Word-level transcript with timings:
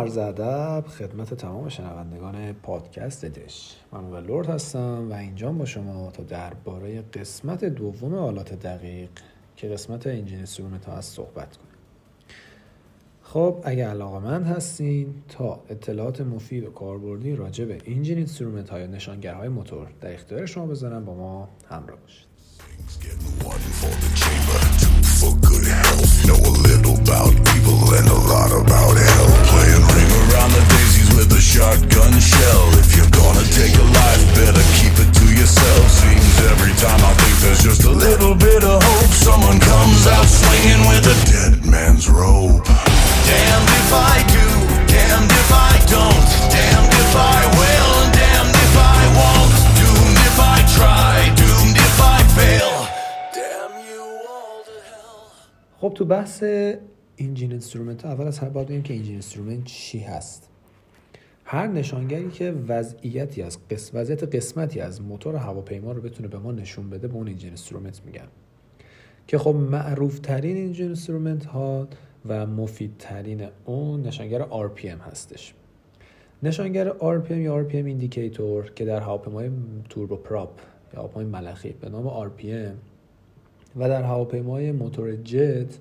و 0.00 0.02
عرض 0.02 0.18
ادب 0.18 0.84
خدمت 0.86 1.34
تمام 1.34 1.68
شنوندگان 1.68 2.52
پادکست 2.52 3.24
دش. 3.24 3.76
من 3.92 4.20
لورد 4.20 4.48
هستم 4.48 5.10
و 5.10 5.14
اینجا 5.14 5.52
با 5.52 5.64
شما 5.64 6.10
تا 6.10 6.22
درباره 6.22 7.02
قسمت 7.02 7.64
دوم 7.64 8.14
آلات 8.14 8.54
دقیق 8.54 9.08
که 9.56 9.68
قسمت 9.68 10.06
engine 10.06 10.36
instrument 10.36 10.84
ها 10.84 10.96
هست 10.96 11.16
صحبت 11.16 11.56
کنیم. 11.56 11.70
خب 13.22 13.56
اگه 13.64 13.88
علاقه‌مند 13.88 14.42
هستین 14.42 15.14
تا 15.28 15.60
اطلاعات 15.68 16.20
مفید 16.20 16.64
و 16.64 16.70
کاربردی 16.70 17.36
راجع 17.36 17.64
به 17.64 17.78
engine 17.86 18.18
instrument 18.18 18.70
های 18.70 18.86
نشانگرهای 18.86 19.48
موتور 19.48 19.86
در 20.00 20.14
اختیار 20.14 20.46
شما 20.46 20.66
بذارم 20.66 21.04
با 21.04 21.14
ما 21.14 21.48
همراه 21.70 21.98
باشید. 22.00 22.30
About 27.10 27.34
evil 27.54 27.94
and 27.98 28.08
a 28.08 28.18
lot 28.30 28.52
about. 28.60 29.19
Playing 30.29 30.29
ring 30.29 30.31
around 30.31 30.51
the 30.51 30.61
daisies 30.69 31.09
with 31.15 31.31
a 31.31 31.41
shotgun 31.41 32.13
shell. 32.19 32.63
If 32.77 32.95
you're 32.95 33.09
gonna 33.09 33.45
take 33.49 33.73
a 33.75 33.83
life, 33.83 34.23
better 34.35 34.65
keep 34.77 34.93
it 35.01 35.11
to 35.13 35.25
yourself. 35.33 35.89
Seems 35.89 36.35
every 36.51 36.73
time 36.77 37.01
I 37.01 37.13
think 37.13 37.35
there's 37.41 37.63
just 37.63 37.83
a 37.85 37.91
little 37.91 38.35
bit 38.35 38.63
of 38.63 38.81
hope, 38.83 39.13
someone 39.13 39.59
comes 39.59 40.07
out 40.07 40.25
swinging 40.25 40.81
with 40.89 41.05
a 41.07 41.17
dead 41.31 41.65
man's 41.65 42.09
rope. 42.09 42.65
Damned 42.65 43.69
if 43.81 43.91
I 43.93 44.15
do, 44.29 44.47
damned 44.93 45.31
if 45.31 45.51
I 45.51 45.73
don't, 45.89 46.27
damned 46.53 46.93
if 46.93 47.13
I 47.15 47.39
will, 47.59 47.91
and 48.05 48.13
damned 48.13 48.55
if 48.65 48.75
I 48.77 49.01
won't. 49.17 49.53
Doomed 49.79 50.19
if 50.29 50.37
I 50.37 50.57
try, 50.77 51.13
doomed 51.39 51.77
if 51.77 51.97
I 52.01 52.17
fail. 52.37 52.73
خب 55.81 55.93
تو 55.93 56.05
بحث 56.05 56.43
انجین 57.20 57.50
اینسترومنت 57.50 58.04
اول 58.04 58.26
از 58.26 58.38
هر 58.38 58.48
باید 58.48 58.68
بگیم 58.68 58.82
که 58.82 58.94
engine 58.94 59.12
instrument 59.12 59.64
چی 59.64 59.98
هست. 59.98 60.48
هر 61.44 61.66
نشانگری 61.66 62.30
که 62.30 62.54
وضعیتی 62.68 63.42
از 63.42 63.58
قسم 63.70 63.98
وضعیت 63.98 64.34
قسمتی 64.34 64.80
از 64.80 65.02
موتور 65.02 65.36
هواپیما 65.36 65.92
رو 65.92 66.02
بتونه 66.02 66.28
به 66.28 66.38
ما 66.38 66.52
نشون 66.52 66.90
بده 66.90 67.08
به 67.08 67.14
اون 67.14 67.28
engine 67.28 67.48
instrument 67.48 68.00
میگن. 68.06 68.28
که 69.26 69.38
خب 69.38 69.54
معروف 69.54 70.18
ترین 70.18 70.56
engine 70.56 70.86
instrument 70.86 71.44
ها 71.44 71.88
و 72.28 72.46
مفید 72.46 72.94
ترین 72.98 73.48
اون 73.64 74.02
نشانگر 74.02 74.42
RPM 74.42 75.00
هستش. 75.10 75.54
نشانگر 76.42 76.90
RPM 76.90 77.30
یا 77.30 77.68
RPM 77.68 77.74
indicator 77.74 78.70
که 78.70 78.84
در 78.84 79.00
هواپیمای 79.00 79.50
توربو 79.88 80.16
پراپ 80.16 80.50
یا 80.94 81.00
هواپیمای 81.00 81.24
ملخی 81.24 81.74
به 81.80 81.88
نام 81.88 82.28
RPM 82.28 82.76
و 83.76 83.88
در 83.88 84.02
هواپیمای 84.02 84.72
موتور 84.72 85.16
جت 85.16 85.78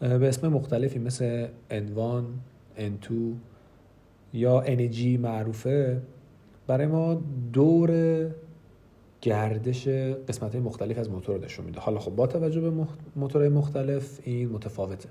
به 0.00 0.28
اسم 0.28 0.48
مختلفی 0.48 0.98
مثل 0.98 1.46
N1, 1.70 2.24
N2 2.78 3.12
یا 4.32 4.64
NG 4.64 5.00
معروفه. 5.00 6.02
برای 6.66 6.86
ما 6.86 7.22
دور 7.52 7.90
گردش 9.20 9.88
قسمت 9.88 10.52
های 10.52 10.60
مختلف 10.60 10.98
از 10.98 11.10
موتور 11.10 11.44
نشون 11.44 11.64
میده. 11.64 11.80
حالا 11.80 11.98
خب 11.98 12.16
با 12.16 12.26
توجه 12.26 12.60
به 12.60 12.86
موتورهای 13.16 13.48
مختلف 13.48 14.20
این 14.22 14.48
متفاوته. 14.48 15.08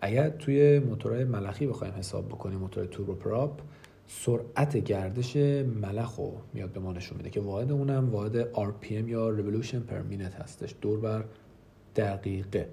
اگر 0.00 0.28
توی 0.28 0.78
موتورهای 0.78 1.24
ملخی 1.24 1.66
بخوایم 1.66 1.94
حساب 1.94 2.28
بکنیم 2.28 2.58
موتور 2.58 2.84
توربو 2.84 3.14
پراپ 3.14 3.60
سرعت 4.06 4.76
گردش 4.76 5.36
ملخ 5.82 6.16
رو 6.16 6.32
میاد 6.54 6.72
به 6.72 6.80
ما 6.80 6.92
نشون 6.92 7.16
میده 7.16 7.30
که 7.30 7.40
واحد 7.40 7.72
اونم 7.72 8.10
واحد 8.10 8.54
RPM 8.54 9.08
یا 9.08 9.36
Revolution 9.36 9.90
per 9.90 10.12
Minute 10.12 10.40
هستش. 10.42 10.74
دور 10.80 11.00
بر 11.00 11.24
دقیقه. 11.96 12.68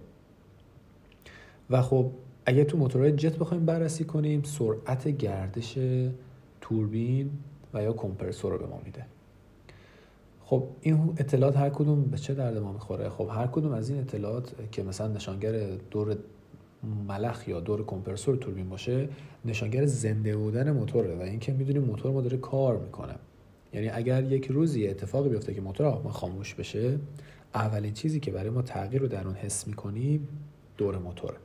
و 1.72 1.82
خب 1.82 2.12
اگه 2.46 2.64
تو 2.64 2.78
موتورهای 2.78 3.12
جت 3.12 3.38
بخوایم 3.38 3.66
بررسی 3.66 4.04
کنیم 4.04 4.44
سرعت 4.44 5.08
گردش 5.08 5.78
توربین 6.62 7.32
و 7.74 7.84
یا 7.84 7.94
کمپرسور 7.94 8.52
رو 8.52 8.58
به 8.58 8.66
ما 8.66 8.82
میده. 8.86 9.06
خب 10.44 10.64
این 10.82 11.14
اطلاعات 11.18 11.58
هر 11.58 11.70
کدوم 11.70 12.02
به 12.02 12.18
چه 12.18 12.34
درد 12.34 12.58
ما 12.58 12.74
می‌خوره؟ 12.74 13.10
خب 13.10 13.30
هر 13.32 13.48
کدوم 13.48 13.72
از 13.72 13.90
این 13.90 14.00
اطلاعات 14.00 14.72
که 14.72 14.84
مثلا 14.84 15.08
نشانگر 15.08 15.76
دور 15.92 16.18
ملخ 17.08 17.48
یا 17.48 17.60
دور 17.60 17.86
کمپرسور 17.86 18.36
توربین 18.36 18.70
باشه 18.70 19.10
نشانگر 19.46 19.86
زنده 19.86 20.38
بودن 20.38 20.72
موتوره 20.72 21.16
و 21.16 21.22
اینکه 21.22 21.54
می‌دونیم 21.54 21.84
موتور 21.84 22.12
ما 22.12 22.22
داره 22.22 22.38
کار 22.38 22.78
می‌کنه. 22.78 23.16
یعنی 23.74 23.90
اگر 23.90 24.24
یک 24.24 24.48
روزی 24.48 24.88
اتفاقی 24.88 25.30
بیفته 25.30 25.54
که 25.54 25.62
موتور 25.62 26.02
ما 26.04 26.12
خاموش 26.12 26.56
بشه 26.56 27.00
اولین 27.56 27.94
چیزی 27.94 28.20
که 28.20 28.32
برای 28.32 28.50
ما 28.50 28.62
تغییر 28.62 29.02
رو 29.02 29.08
در 29.08 29.26
اون 29.26 29.36
حس 29.36 29.68
می‌کنیم 29.68 30.28
دور 30.78 30.98
موتوره. 30.98 31.36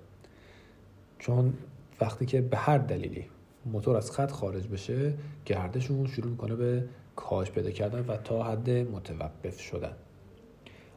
چون 1.19 1.55
وقتی 2.01 2.27
که 2.27 2.41
به 2.41 2.57
هر 2.57 2.79
دلیلی 2.79 3.25
موتور 3.67 3.97
از 3.97 4.11
خط 4.11 4.31
خارج 4.31 4.69
بشه 4.69 5.15
گردشون 5.45 6.07
شروع 6.07 6.31
می‌کنه 6.31 6.55
به 6.55 6.85
کاهش 7.17 7.51
پیدا 7.51 7.71
کردن 7.71 8.05
و 8.09 8.17
تا 8.17 8.43
حد 8.43 8.71
متوقف 8.71 9.61
شدن. 9.61 9.93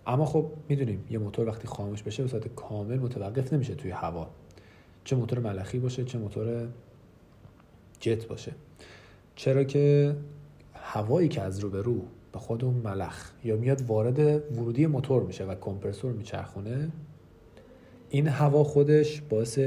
اما 0.08 0.26
خب 0.26 0.52
می‌دونیم 0.70 1.06
یه 1.10 1.18
موتور 1.18 1.48
وقتی 1.48 1.68
خاموش 1.68 2.04
بشه 2.04 2.24
به 2.24 2.30
صورت 2.30 2.48
کامل 2.48 3.00
متوقف 3.00 3.54
نمیشه 3.54 3.76
توی 3.76 3.92
هوا. 3.92 4.30
چه 5.04 5.16
موتور 5.16 5.40
ملخی 5.40 5.80
باشه 5.80 6.04
چه 6.04 6.18
موتور 6.18 6.68
جت 8.00 8.28
باشه. 8.28 8.52
چرا 9.36 9.64
که 9.64 10.16
هوایی 10.74 11.28
که 11.28 11.42
از 11.42 11.60
رو 11.60 11.70
به 11.70 11.82
رو 11.82 12.02
به 12.32 12.40
خود 12.40 12.66
اون 12.66 12.74
ملخ 12.74 13.32
یا 13.44 13.56
میاد 13.56 13.82
وارد 13.82 14.20
ورودی 14.54 14.88
موتور 14.88 15.24
میشه 15.24 15.46
و 15.46 15.56
کمپرسور 15.56 16.12
میچرخونه 16.12 16.92
این 18.10 18.28
هوا 18.28 18.64
خودش 18.64 19.22
باعث 19.22 19.60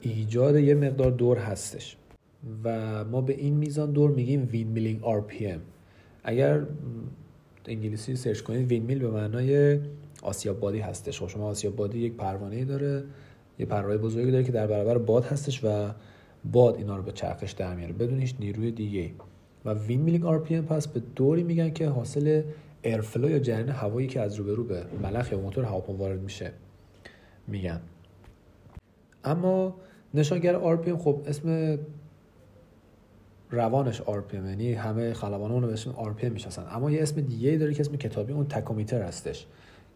ایجاد 0.00 0.56
یه 0.56 0.74
مقدار 0.74 1.10
دور 1.10 1.38
هستش. 1.38 1.96
و 2.64 3.04
ما 3.04 3.20
به 3.20 3.34
این 3.34 3.54
میزان 3.54 3.92
دور 3.92 4.10
میگیم 4.10 4.48
وین 4.52 4.68
میلینگ 4.68 5.00
RPM 5.00 5.60
اگر 6.24 6.62
انگلیسی 7.66 8.16
سرچ 8.16 8.40
کنید 8.40 8.68
windmill 8.68 8.98
به 8.98 9.10
معنای 9.10 9.80
آسیاب 10.22 10.60
بادی 10.60 10.78
هستش. 10.78 11.20
خب 11.20 11.28
شما 11.28 11.46
آسیاب 11.46 11.76
بادی 11.76 11.98
یک 11.98 12.16
پروانه 12.16 12.64
داره 12.64 13.04
یه 13.58 13.66
پرهای 13.66 13.98
بزرگی 13.98 14.30
داره 14.30 14.44
که 14.44 14.52
در 14.52 14.66
برابر 14.66 14.98
باد 14.98 15.24
هستش 15.24 15.64
و 15.64 15.90
باد 16.52 16.76
اینا 16.76 16.96
رو 16.96 17.02
به 17.02 17.12
چرخش 17.12 17.52
در 17.52 17.74
میاره. 17.74 17.92
بدون 17.92 18.20
هیچ 18.20 18.34
نیروی 18.40 18.70
دیگه 18.70 19.10
و 19.64 19.74
windmilling 19.74 20.26
RPM 20.26 20.66
پس 20.66 20.88
به 20.88 21.02
دوری 21.16 21.42
میگن 21.42 21.70
که 21.70 21.88
حاصل 21.88 22.42
airflow 22.82 23.30
یا 23.30 23.38
جریان 23.38 23.68
هوایی 23.68 24.06
که 24.06 24.20
از 24.20 24.36
روبه 24.36 24.84
ملخ 25.02 25.32
یا 25.32 25.40
موتور 25.40 25.64
هواپیما 25.64 25.98
وارد 25.98 26.22
میشه 26.22 26.52
میگن. 27.48 27.80
اما 29.28 29.74
نشانگر 30.14 30.56
RPM 30.56 30.98
خب 30.98 31.22
اسم 31.26 31.78
روانش 33.50 34.00
RPM 34.00 34.34
یعنی 34.34 34.72
همه 34.72 35.12
خلبان 35.12 35.52
اون 35.52 35.62
رو 35.62 35.68
بهشون 35.68 35.94
RPM 35.94 36.24
می‌شناسن. 36.24 36.66
اما 36.70 36.90
یه 36.90 37.02
اسم 37.02 37.20
دیگه 37.20 37.56
داره 37.56 37.74
که 37.74 37.80
اسم 37.80 37.96
کتابی 37.96 38.32
اون 38.32 38.46
تکومیتر 38.46 39.02
هستش. 39.02 39.46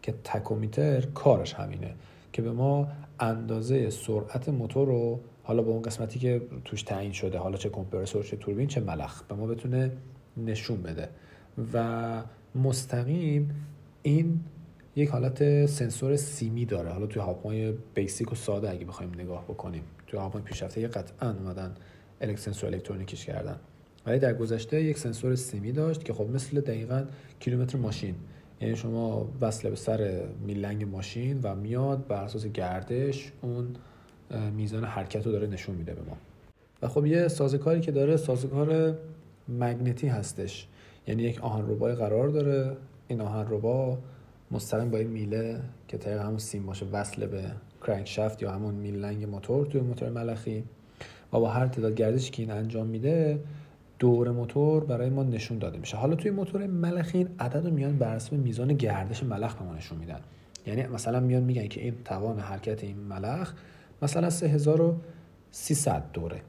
که 0.01 0.13
تکومیتر 0.23 1.01
کارش 1.01 1.53
همینه 1.53 1.93
که 2.33 2.41
به 2.41 2.51
ما 2.51 2.87
اندازه 3.19 3.89
سرعت 3.89 4.49
موتور 4.49 4.87
رو 4.87 5.19
حالا 5.43 5.61
به 5.61 5.69
اون 5.69 5.81
قسمتی 5.81 6.19
که 6.19 6.41
توش 6.65 6.83
تعیین 6.83 7.11
شده 7.11 7.37
حالا 7.37 7.57
چه 7.57 7.69
کمپرسور 7.69 8.23
چه 8.23 8.37
توربین 8.37 8.67
چه 8.67 8.81
ملخ 8.81 9.23
به 9.23 9.35
ما 9.35 9.47
بتونه 9.47 9.91
نشون 10.37 10.81
بده. 10.81 11.09
و 11.73 12.21
مستقیم 12.55 13.55
این 14.03 14.39
یک 14.95 15.09
حالت 15.09 15.65
سنسور 15.65 16.15
سیمی 16.15 16.65
داره. 16.65 16.89
حالا 16.89 17.05
توی 17.05 17.21
هاپمای 17.21 17.73
بیسیک 17.95 18.31
و 18.31 18.35
ساده 18.35 18.69
اگه 18.69 18.85
بخوایم 18.85 19.11
نگاه 19.13 19.43
بکنیم. 19.43 19.83
توی 20.07 20.19
هاپمای 20.19 20.43
پیشرفته 20.43 20.81
یه 20.81 20.87
قطعا 20.87 21.29
اومدن 21.31 21.75
سنسور 22.35 22.69
الکترونیکیش 22.69 23.25
کردن. 23.25 23.55
ولی 24.05 24.19
در 24.19 24.33
گذشته 24.33 24.83
یک 24.83 24.97
سنسور 24.97 25.35
سیمی 25.35 25.71
داشت 25.71 26.03
که 26.03 26.13
خب 26.13 26.29
مثل 26.29 26.61
دقیقا 26.61 27.05
کیلومتر 27.39 27.77
ماشین. 27.77 28.15
یعنی 28.61 28.75
شما 28.75 29.29
وصله 29.41 29.69
به 29.69 29.75
سر 29.75 30.21
میلنگ 30.45 30.83
ماشین 30.83 31.39
و 31.43 31.55
میاد 31.55 32.07
بر 32.07 32.23
اساس 32.23 32.45
گردش 32.45 33.31
اون 33.41 33.67
میزان 34.55 34.83
حرکت 34.83 35.25
رو 35.25 35.31
داره 35.31 35.47
نشون 35.47 35.75
میده 35.75 35.93
به 35.93 36.01
ما. 36.01 36.17
و 36.81 36.87
خب 36.87 37.05
یه 37.05 37.27
سازکاری 37.27 37.81
که 37.81 37.91
داره 37.91 38.17
سازکار 38.17 38.97
مگنتی 39.49 40.07
هستش. 40.07 40.67
یعنی 41.07 41.23
یک 41.23 41.41
آهن 41.41 41.69
ربای 41.69 41.95
قرار 41.95 42.27
داره. 42.27 42.77
این 43.07 43.21
آهن 43.21 43.45
ربا 43.49 43.97
مستقیم 44.53 44.89
با 44.89 44.97
این 44.97 45.07
میله 45.07 45.61
که 45.87 45.97
طریق 45.97 46.21
همون 46.21 46.37
سیم 46.37 46.65
باشه 46.65 46.85
وصل 46.85 47.25
به 47.25 47.43
crankshaft 47.87 48.41
یا 48.41 48.51
همون 48.51 48.75
میلنگ 48.75 49.23
موتور 49.23 49.65
توی 49.65 49.81
موتور 49.81 50.09
ملخی. 50.09 50.63
و 51.33 51.39
با 51.39 51.49
هر 51.49 51.67
تعداد 51.67 51.95
گردشی 51.95 52.31
که 52.31 52.41
این 52.41 52.51
انجام 52.51 52.87
میده 52.87 53.39
دور 53.99 54.31
موتور 54.31 54.83
برای 54.83 55.09
ما 55.09 55.23
نشون 55.23 55.57
داده 55.57 55.77
میشه. 55.77 55.97
حالا 55.97 56.15
توی 56.15 56.31
موتور 56.31 56.67
ملخی 56.67 57.17
این 57.17 57.29
عدد 57.39 57.65
رو 57.65 57.73
میان 57.73 57.97
بر 57.97 58.15
اساس 58.15 58.33
میزان 58.33 58.73
گردش 58.73 59.23
ملخ 59.23 59.55
به 59.55 59.65
ما 59.65 59.75
نشون 59.75 59.97
میدن. 59.97 60.19
یعنی 60.67 60.87
مثلا 60.87 61.19
میان 61.19 61.43
میگن 61.43 61.67
که 61.67 61.81
این 61.81 61.95
توان 62.05 62.39
حرکت 62.39 62.83
این 62.83 62.97
ملخ 62.97 63.53
مثلا 64.01 64.29
3300 64.29 66.03
دوره. 66.13 66.41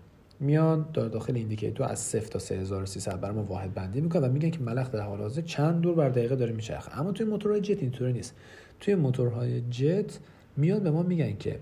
میان 0.44 0.86
در 0.94 1.08
داخل 1.08 1.36
indicator 1.36 1.86
از 1.86 1.98
0 1.98 2.26
تا 2.26 2.38
3300 2.38 3.20
برای 3.20 3.34
ما 3.34 3.42
واحد 3.42 3.74
بندی 3.74 4.00
می‌کنن 4.00 4.28
و 4.28 4.32
میگن 4.32 4.50
که 4.50 4.60
ملخ 4.60 4.90
در 4.90 5.00
حال 5.00 5.18
حاضر 5.18 5.42
چند 5.42 5.80
دور 5.80 5.94
بر 5.94 6.08
دقیقه 6.08 6.36
داره 6.36 6.52
میچرخه. 6.52 7.00
اما 7.00 7.12
توی 7.12 7.26
موتورهای 7.26 7.60
جت 7.60 7.82
اینطوری 7.82 8.12
نیست. 8.12 8.34
توی 8.80 8.94
موتورهای 8.94 9.60
جت 9.60 10.18
میاد 10.56 10.82
به 10.82 10.90
ما 10.90 11.02
میگن 11.02 11.36
که 11.36 11.58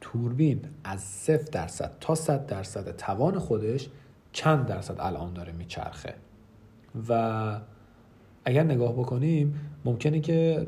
توربین 0.00 0.60
از 0.84 1.00
0 1.00 1.42
درصد 1.52 1.92
تا 2.00 2.14
100 2.14 2.46
درصد 2.46 2.96
توان 2.96 3.38
خودش 3.38 3.88
چند 4.32 4.66
درصد 4.66 4.96
الان 4.98 5.32
داره 5.32 5.52
میچرخه. 5.52 6.14
و 7.08 7.60
اگر 8.44 8.62
نگاه 8.62 8.92
بکنیم 8.92 9.60
ممکنه 9.84 10.20
که 10.20 10.66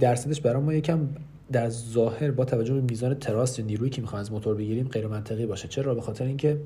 درصدش 0.00 0.40
برای 0.40 0.62
ما 0.62 0.74
یکم 0.74 1.08
در 1.52 1.68
ظاهر 1.68 2.30
با 2.30 2.44
توجه 2.44 2.74
به 2.74 2.80
میزان 2.80 3.14
تراس 3.14 3.58
یا 3.58 3.64
نیرویی 3.64 3.90
که 3.90 4.00
می‌خوایم 4.00 4.20
از 4.20 4.32
موتور 4.32 4.54
بگیریم 4.54 4.88
غیر 4.88 5.06
منطقی 5.06 5.46
باشه. 5.46 5.68
چرا؟ 5.68 5.94
به 5.94 6.00
خاطر 6.00 6.24
اینکه 6.24 6.60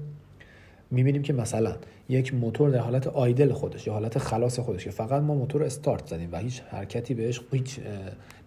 می‌بینیم 0.90 1.23
که 1.23 1.32
مثلا 1.32 1.76
یک 2.08 2.34
موتور 2.34 2.70
در 2.70 2.79
حالت 2.79 3.06
آیدل 3.06 3.52
خودش 3.52 3.87
یا 3.87 3.93
حالت 3.93 4.19
خلاص 4.19 4.58
خودش 4.58 4.84
که 4.84 4.90
فقط 4.90 5.23
ما 5.23 5.34
موتور 5.34 5.64
استارت 5.64 6.06
زدیم 6.06 6.29
و 6.32 6.38
هیچ 6.38 6.61
حرکتی 6.61 7.14
بهش 7.14 7.40
هیچ 7.52 7.81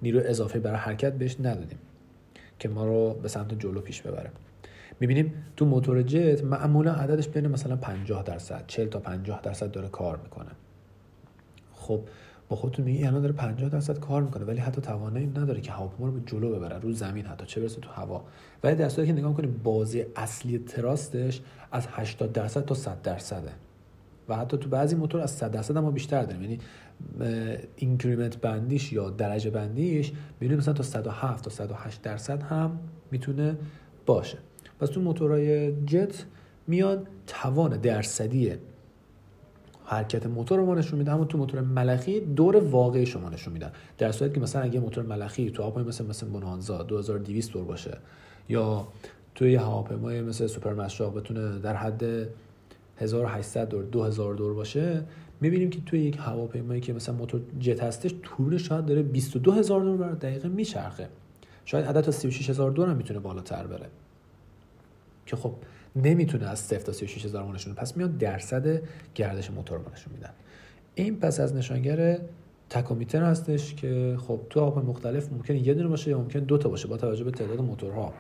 نیروی 0.02 0.24
اضافه 0.24 0.60
برای 0.60 0.78
حرکت 0.78 1.14
بهش 1.14 1.36
ندادیم 1.40 1.78
که 2.60 2.70
ما 2.70 2.86
رو 2.86 3.14
به 3.14 3.28
سمت 3.28 3.60
جلو 3.60 3.82
پیش 3.82 4.02
ببره. 4.02 4.32
می‌بینیم 5.00 5.34
تو 5.58 5.66
موتور 5.66 6.02
جت 6.02 6.44
معمولا 6.44 6.94
عددش 6.94 7.28
بین 7.28 7.48
مثلا 7.48 7.76
50 7.76 8.24
درصد 8.24 8.64
40 8.68 8.88
تا 8.88 9.00
50 9.00 9.42
درصد 9.42 9.72
داره 9.72 9.88
کار 9.88 10.20
می‌کنه. 10.24 10.52
خب 11.74 12.02
با 12.50 12.56
خودتون 12.56 12.86
میگی 12.86 13.06
الان 13.06 13.22
داره 13.22 13.34
50 13.34 13.70
درصد 13.70 14.00
کار 14.00 14.24
می‌کنه 14.24 14.46
ولی 14.46 14.60
حتی 14.60 14.82
توانایی 14.82 15.28
نداره 15.28 15.62
که 15.62 15.72
هواپیما 15.72 16.08
رو 16.08 16.14
به 16.14 16.22
جلو 16.26 16.56
ببره 16.56 16.80
رو 16.80 16.92
زمین 16.92 17.26
حتی 17.26 17.46
چه 17.46 17.62
برسه 17.62 17.82
تو 17.82 17.90
هوا. 17.90 18.26
ولی 18.64 18.76
در 18.76 18.90
که 18.90 19.14
نگاه 19.14 19.34
کنیم 19.34 19.62
بازی 19.64 20.06
اصلی 20.16 20.60
تراستش 20.60 21.42
از 21.72 21.88
80 21.90 22.32
درصد 22.32 22.66
تا 22.66 22.76
100 22.76 23.02
درصده. 23.02 23.52
و 24.30 24.36
حتی 24.36 24.58
تو 24.58 24.70
بعضی 24.70 24.96
موتور 24.96 25.22
از 25.22 25.32
100 25.32 25.52
درصد 25.52 25.78
هم 25.78 25.92
بیشتر 25.92 26.24
داریم. 26.24 26.42
یعنی 26.42 26.60
increment 27.76 28.38
بندیش 28.38 28.94
یا 28.94 29.10
درجه 29.10 29.50
بندیش 29.50 30.12
می‌بینیم 30.40 30.58
مثلا 30.58 30.74
تا 30.74 30.84
107 30.84 31.44
تا 31.44 31.50
108 31.50 32.02
درصد 32.02 32.44
هم 32.44 32.80
می‌تونه 33.12 33.58
باشه. 34.06 34.38
پس 34.80 34.90
تو 34.90 35.02
موتورهای 35.02 35.72
جت 35.86 36.26
میان 36.68 37.08
توان 37.28 37.78
درصدی 37.78 38.54
حرکت 39.86 40.26
موتور 40.26 40.60
رو 40.60 40.66
ما 40.66 40.76
نشون 40.76 41.00
میده. 41.00 41.12
اما 41.12 41.26
تو 41.26 41.38
موتور 41.38 41.62
ملخی 41.62 42.20
دور 42.20 42.58
واقعی 42.58 43.06
شما 43.06 43.30
نشون 43.30 43.54
میدن 43.54 43.72
در 43.98 44.12
صورتی 44.12 44.34
که 44.34 44.40
مثلا 44.40 44.62
اگه 44.62 44.80
موتور 44.80 45.04
ملخی 45.04 45.52
تو 45.52 45.64
هواپیما 45.64 45.88
مثل 45.88 46.06
مثل 46.06 46.28
بونانزا 46.28 46.84
2200 46.84 47.52
دور 47.52 47.64
باشه 47.64 47.98
یا 48.50 48.88
توی 49.36 49.56
هواپیمای 49.56 50.22
مثل 50.22 50.48
سوپر 50.48 50.74
مشاق 50.74 51.18
بتونه 51.18 51.60
در 51.60 51.76
حد 51.76 52.04
1800 52.98 53.70
دور 53.70 53.84
2000 53.84 54.34
دور 54.34 54.54
باشه 54.54 55.04
می‌بینیم 55.42 55.70
که 55.70 55.82
توی 55.86 56.00
یک 56.00 56.18
هواپیمایی 56.20 56.82
که 56.82 56.94
مثلا 56.94 57.16
موتور 57.16 57.42
جت 57.60 57.84
هستش 57.84 58.16
تورش 58.24 58.68
شاید 58.68 58.86
داره 58.86 59.04
22000 59.04 59.82
دور 59.82 59.98
بر 59.98 60.12
دقیقه 60.12 60.48
میچرخه. 60.48 61.10
شاید 61.66 61.86
عدد 61.86 62.02
تا 62.02 62.12
36000 62.12 62.72
دور 62.72 62.90
هم 62.90 62.98
می‌تونه 62.98 63.20
بالاتر 63.20 63.68
بره. 63.68 63.90
که 65.26 65.36
خب 65.36 65.54
نمی‌تونه 65.96 66.50
از 66.50 66.60
0 66.60 66.80
تا 66.80 66.92
36 66.92 67.26
هزار 67.26 67.54
نشون 67.54 67.74
پس 67.74 67.98
میاد 67.98 68.18
درصد 68.18 68.82
گردش 69.16 69.52
موتور 69.52 69.78
رو 69.78 69.92
نشون 69.94 70.14
میدن. 70.14 70.30
این 70.96 71.20
پس 71.20 71.40
از 71.40 71.56
نشانگر 71.56 72.20
تکومیتر 72.70 73.24
هستش 73.24 73.76
که 73.76 74.18
خب 74.20 74.40
تو 74.50 74.60
آب 74.60 74.86
مختلف 74.86 75.32
ممکنه 75.32 75.68
یه 75.68 75.74
دونه 75.74 75.88
باشه 75.88 76.12
یا 76.12 76.18
ممکن 76.18 76.40
دو 76.40 76.58
تا 76.58 76.70
باشه 76.70 76.88
با 76.88 76.98
توجه 76.98 77.24
به 77.24 77.32
تعداد 77.32 77.62
موتورها. 77.62 78.14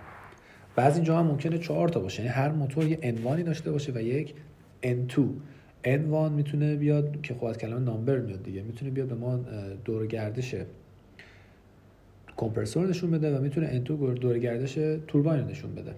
بعضی 0.75 1.01
جا 1.01 1.19
هم 1.19 1.25
ممکنه 1.25 1.57
چهار 1.57 1.89
تا 1.89 2.00
باشه. 2.00 2.24
یعنی 2.24 2.33
هر 2.33 2.51
موتور 2.51 2.88
یه 2.88 3.00
انوانی 3.01 3.44
داشته 3.44 3.72
باشه 3.72 3.92
و 3.95 4.01
یک 4.01 4.33
N2 4.83 5.19
N1 5.83 6.31
می‌تونه 6.31 6.75
بیاد 6.75 7.22
که 7.22 7.33
خب 7.33 7.45
از 7.45 7.57
کلمه 7.57 7.80
نامبر 7.80 8.18
میاد 8.18 8.44
دیگه. 8.44 8.62
می‌تونه 8.62 8.92
بیاد 8.92 9.07
به 9.07 9.16
ما 9.16 9.39
دور 9.86 10.07
گردش 10.07 10.56
کمپرسور 12.38 12.88
نشون 12.88 13.12
بده 13.12 13.38
و 13.38 13.42
می‌تونه 13.42 13.83
N2 13.83 13.88
دور 13.89 14.39
گردش 14.39 14.74
توربین 15.07 15.33
نشون 15.33 15.75
بده. 15.75 15.95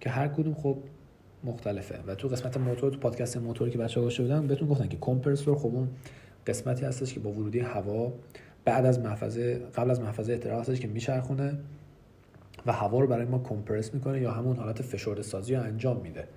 که 0.00 0.10
هر 0.10 0.28
کدوم 0.28 0.54
خب 0.54 0.78
مختلفه. 1.44 1.98
و 2.06 2.14
تو 2.14 2.28
قسمت 2.28 2.56
موتور 2.56 2.90
تو 2.90 2.98
پادکست 2.98 3.36
موتوری 3.36 3.70
که 3.70 3.78
بچه‌ها 3.78 4.06
گوش 4.06 4.20
بودن 4.20 4.46
بهتون 4.46 4.68
گفتن 4.68 4.88
که 4.88 4.96
کمپرسور 5.00 5.58
خب 5.58 5.74
اون 5.74 5.88
قسمتی 6.46 6.84
هستش 6.84 7.14
که 7.14 7.20
با 7.20 7.30
ورودی 7.30 7.60
هوا 7.60 8.12
بعد 8.64 8.86
از 8.86 8.98
محفظه 8.98 9.54
قبل 9.74 9.90
از 9.90 10.00
محفظه 10.00 10.32
احتراق 10.32 10.60
هستش 10.60 10.80
که 10.80 10.88
میچرخونه 10.88 11.58
و 12.66 12.72
هوا 12.72 13.00
رو 13.00 13.06
برای 13.06 13.26
ما 13.26 13.38
کمپرس 13.38 13.94
می‌کنه 13.94 14.20
یا 14.20 14.30
همون 14.30 14.56
حالت 14.56 14.82
فشرده 14.82 15.22
سازی 15.22 15.54
رو 15.54 15.62
انجام 15.62 16.00
میده. 16.00 16.28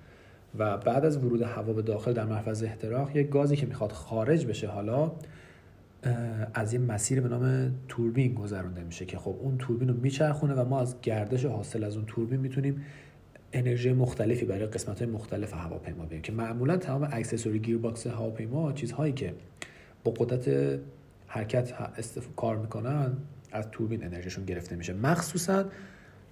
و 0.58 0.76
بعد 0.76 1.04
از 1.04 1.16
ورود 1.24 1.42
هوا 1.42 1.72
به 1.72 1.82
داخل 1.82 2.12
در 2.12 2.24
محفظه 2.24 2.66
احتراق 2.66 3.16
یک 3.16 3.28
گازی 3.30 3.56
که 3.56 3.66
می‌خواد 3.66 3.92
خارج 3.92 4.46
بشه 4.46 4.68
حالا 4.68 5.12
از 6.54 6.72
یه 6.72 6.78
مسیر 6.78 7.20
به 7.20 7.28
نام 7.28 7.74
توربین 7.88 8.34
گذرونده 8.34 8.82
میشه 8.82 9.06
که 9.06 9.18
خب 9.18 9.36
اون 9.40 9.58
توربین 9.58 9.88
رو 9.88 9.94
میچرخونه 9.94 10.54
و 10.54 10.64
ما 10.64 10.80
از 10.80 11.00
گردش 11.02 11.44
حاصل 11.44 11.84
از 11.84 11.96
اون 11.96 12.06
توربین 12.06 12.40
می‌تونیم 12.40 12.82
انرژی 13.56 13.92
مختلفی 13.92 14.44
برای 14.44 14.66
قسمت 14.66 15.02
های 15.02 15.10
مختلف 15.10 15.54
هواپیما 15.54 16.04
بگیریم 16.04 16.22
که 16.22 16.32
معمولا 16.32 16.76
تمام 16.76 17.08
accessory 17.12 17.58
gearbox 17.58 18.06
هواپیما 18.06 18.72
چیزهایی 18.72 19.12
که 19.12 19.34
با 20.04 20.12
قدرت 20.12 20.78
حرکت 21.26 21.72
استف... 21.98 22.26
کار 22.36 22.56
می‌کنن 22.56 23.12
از 23.52 23.66
توربین 23.72 24.04
انرژیشون 24.04 24.44
گرفته 24.44 24.76
میشه. 24.76 24.92
مخصوصا 24.92 25.64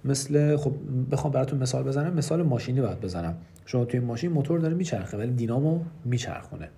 مثل 0.05 0.57
خب 0.57 0.73
بخوام 1.11 1.33
براتون 1.33 1.59
مثال 1.59 1.83
بزنم 1.83 2.13
مثال 2.13 2.43
ماشینی 2.43 2.81
باید 2.81 3.01
بزنم. 3.01 3.37
شما 3.65 3.85
توی 3.85 3.99
ماشین 3.99 4.31
موتور 4.31 4.59
داره 4.59 4.73
میچرخه 4.73 5.17
ولی 5.17 5.31
دینامو 5.31 5.83
میچرخونه. 6.05 6.69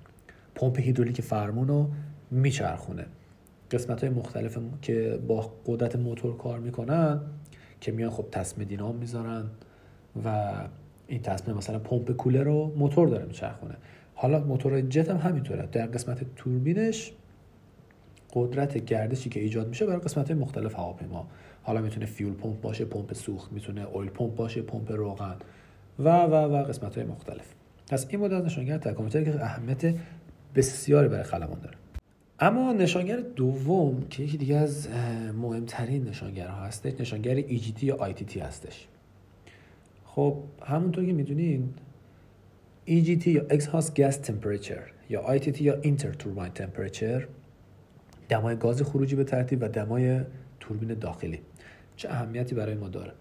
پمپ 0.55 0.79
هیدرولیک 0.79 1.21
فرمون 1.21 1.67
رو 1.67 1.89
میچرخونه. 2.31 3.05
قسمت 3.71 4.03
های 4.03 4.13
مختلف 4.13 4.57
که 4.81 5.19
با 5.27 5.53
قدرت 5.65 5.95
موتور 5.95 6.37
کار 6.37 6.59
می‌کنن 6.59 7.19
که 7.81 7.91
میان 7.91 8.09
خب 8.09 8.25
تصمیم 8.31 8.67
دینام 8.67 8.95
می‌ذارن. 8.95 9.43
و 10.25 10.53
این 11.07 11.21
تصمیم 11.21 11.57
مثلا 11.57 11.79
پمپ 11.79 12.11
کولر 12.11 12.43
رو 12.43 12.73
موتور 12.77 13.07
داره 13.07 13.25
میچرخونه. 13.25 13.75
حالا 14.15 14.39
موتور 14.39 14.81
جت 14.81 15.09
هم 15.09 15.17
همینطوره. 15.17 15.69
در 15.71 15.85
قسمت 15.85 16.35
توربینش 16.35 17.11
قدرت 18.33 18.77
گردشی 18.77 19.29
که 19.29 19.39
ایجاد 19.39 19.67
میشه 19.67 19.85
برای 19.85 19.99
قسمت 19.99 20.31
مختلف 20.31 20.75
هواپیما. 20.75 21.27
حالا 21.63 21.81
می‌تونه 21.81 22.05
فیول 22.05 22.33
پمپ 22.33 22.61
باشه 22.61 22.85
پمپ 22.85 23.13
سوخت 23.13 23.51
می‌تونه 23.51 23.81
اویل 23.81 24.09
پمپ 24.09 24.35
باشه 24.35 24.61
پمپ 24.61 24.91
روغن 24.91 25.35
و 25.99 26.09
و 26.09 26.33
و 26.33 26.63
قسمت 26.63 26.97
های 26.97 27.07
مختلف. 27.07 27.53
پس 27.91 28.05
این 28.09 28.19
مدل 28.19 28.41
نشانگر 28.45 28.77
تکامل 28.77 29.09
که 29.09 29.43
اهمیت 29.43 29.95
بسیاری 30.55 31.07
برای 31.07 31.23
خلبان 31.23 31.59
داره. 31.59 31.75
اما 32.39 32.73
نشانگر 32.73 33.17
دوم 33.17 34.03
که 34.09 34.23
یکی 34.23 34.37
دیگه 34.37 34.55
از 34.55 34.89
مهمترین 35.41 36.03
نشانگرها 36.03 36.65
هستش 36.65 36.93
نشانگر 36.99 37.41
EGT 37.41 37.83
یا 37.83 37.97
ITT 37.97 38.37
هستش. 38.37 38.87
خب 40.17 40.37
همونطور 40.65 41.05
که 41.05 41.13
می‌دونین 41.13 41.73
EGT 42.87 43.27
یا 43.27 43.47
Exhaust 43.47 43.89
Gas 43.99 44.15
Temperature 44.27 45.09
یا 45.09 45.37
ITT 45.37 45.61
یا 45.61 45.81
Interturbine 45.81 46.59
Temperature 46.59 47.23
دمای 48.29 48.55
گاز 48.55 48.81
خروجی 48.81 49.15
به 49.15 49.23
ترتیب 49.23 49.63
و 49.63 49.67
دمای 49.67 50.21
توربین 50.59 50.93
داخلی. 50.93 51.39
چه 51.95 52.09
اهمیتی 52.09 52.55
برای 52.55 52.75
ما 52.75 52.89
داره؟ 52.89 53.11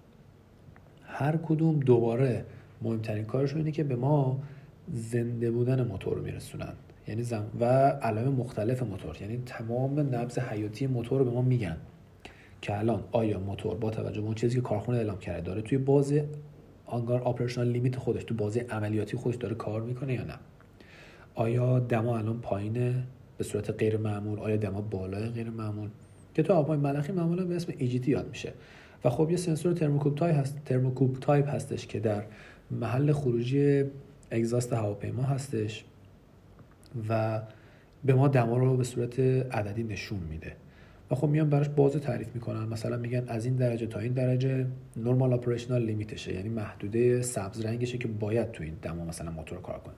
هر 1.03 1.37
کدوم 1.37 1.81
دوباره 1.81 2.45
مهمترین 2.83 3.25
کارشون 3.25 3.59
اینه 3.59 3.73
که 3.73 3.85
به 3.85 3.97
ما 3.97 4.41
زنده 4.93 5.51
بودن 5.51 5.87
موتور 5.87 6.17
رو 6.17 6.23
میرسونن. 6.23 6.73
یعنی 7.09 7.23
زم 7.23 7.47
و 7.61 7.65
علائم 7.89 8.33
مختلف 8.33 8.83
موتور. 8.83 9.17
یعنی 9.21 9.43
تمام 9.47 10.01
نبض 10.01 10.39
حیاتی 10.39 10.87
موتور 10.87 11.19
رو 11.19 11.25
به 11.25 11.31
ما 11.31 11.43
میگن. 11.43 11.77
که 12.63 12.79
الان 12.79 13.05
آیا 13.13 13.39
موتور 13.39 13.75
با 13.75 13.91
توجه 13.91 14.21
به 14.21 14.27
اون 14.27 14.35
چیزی 14.35 14.57
که 14.57 14.63
کارخونه 14.63 14.99
اعلام 14.99 15.19
کرده 15.19 15.41
داره 15.41 15.63
توی 15.63 15.79
بازه 15.79 16.15
انگار 16.87 17.23
operational 17.23 17.69
limit 17.69 17.97
خودش 17.97 18.25
تو 18.25 18.35
بازه 18.35 18.61
عملیاتی 18.61 19.17
خودش 19.17 19.37
داره 19.37 19.55
کار 19.55 19.83
می‌کنه 19.83 20.15
یا 20.15 20.25
نه؟ 20.25 20.35
آیا 21.35 21.79
دما 21.79 22.19
الان 22.19 22.41
پایینه؟ 22.41 23.03
به 23.39 23.45
صورت 23.45 23.71
غیر 23.71 23.97
معمول 23.97 24.39
آیا 24.39 24.57
دما 24.57 24.81
بالای 24.81 25.29
غیر 25.29 25.51
معمول 25.51 25.89
که 26.35 26.43
تو 26.43 26.53
آبهای 26.53 26.79
ملخی 26.79 27.13
معمولا 27.13 27.45
به 27.45 27.57
اسم 27.57 27.73
EGT 27.73 28.09
یاد 28.09 28.29
میشه. 28.29 28.53
و 29.05 29.11
خب 29.11 29.31
یه 29.31 29.37
سنسور 29.37 29.73
thermocouple 29.73 30.15
type 30.15 30.37
هست 30.37 30.65
thermocouple 30.65 31.19
type 31.21 31.49
هستش 31.49 31.87
که 31.87 32.01
در 32.01 32.25
محل 32.71 33.13
خروجی 33.13 33.85
exhaust 34.31 34.73
هواپیما 34.73 35.23
هستش 35.23 35.85
و 37.09 37.43
به 38.05 38.15
ما 38.15 38.29
دما 38.29 38.57
رو 38.57 38.77
به 38.77 38.85
صورت 38.85 39.21
عددی 39.21 39.85
نشون 39.85 40.19
میده. 40.19 40.57
و 41.11 41.15
خب 41.15 41.29
میان 41.29 41.51
براش 41.51 41.69
باز 41.69 41.93
تعریف 41.93 42.29
می‌کنن. 42.35 42.69
مثلا 42.69 42.97
میگن 42.97 43.25
از 43.29 43.45
این 43.45 43.57
درجه 43.57 43.87
تا 43.87 44.01
این 44.01 44.13
درجه 44.13 44.67
نورمال 44.97 45.33
اپریشنال 45.33 45.83
لیمیتشه 45.83 46.35
یعنی 46.35 46.49
محدوده 46.49 47.23
سبز 47.23 47.61
رنگشه 47.61 47.99
که 47.99 48.09
باید 48.09 48.51
تو 48.51 48.63
این 48.63 48.75
دما 48.83 49.05
مثلا 49.05 49.31
موتور 49.31 49.61
کار 49.61 49.79
کنه. 49.79 49.95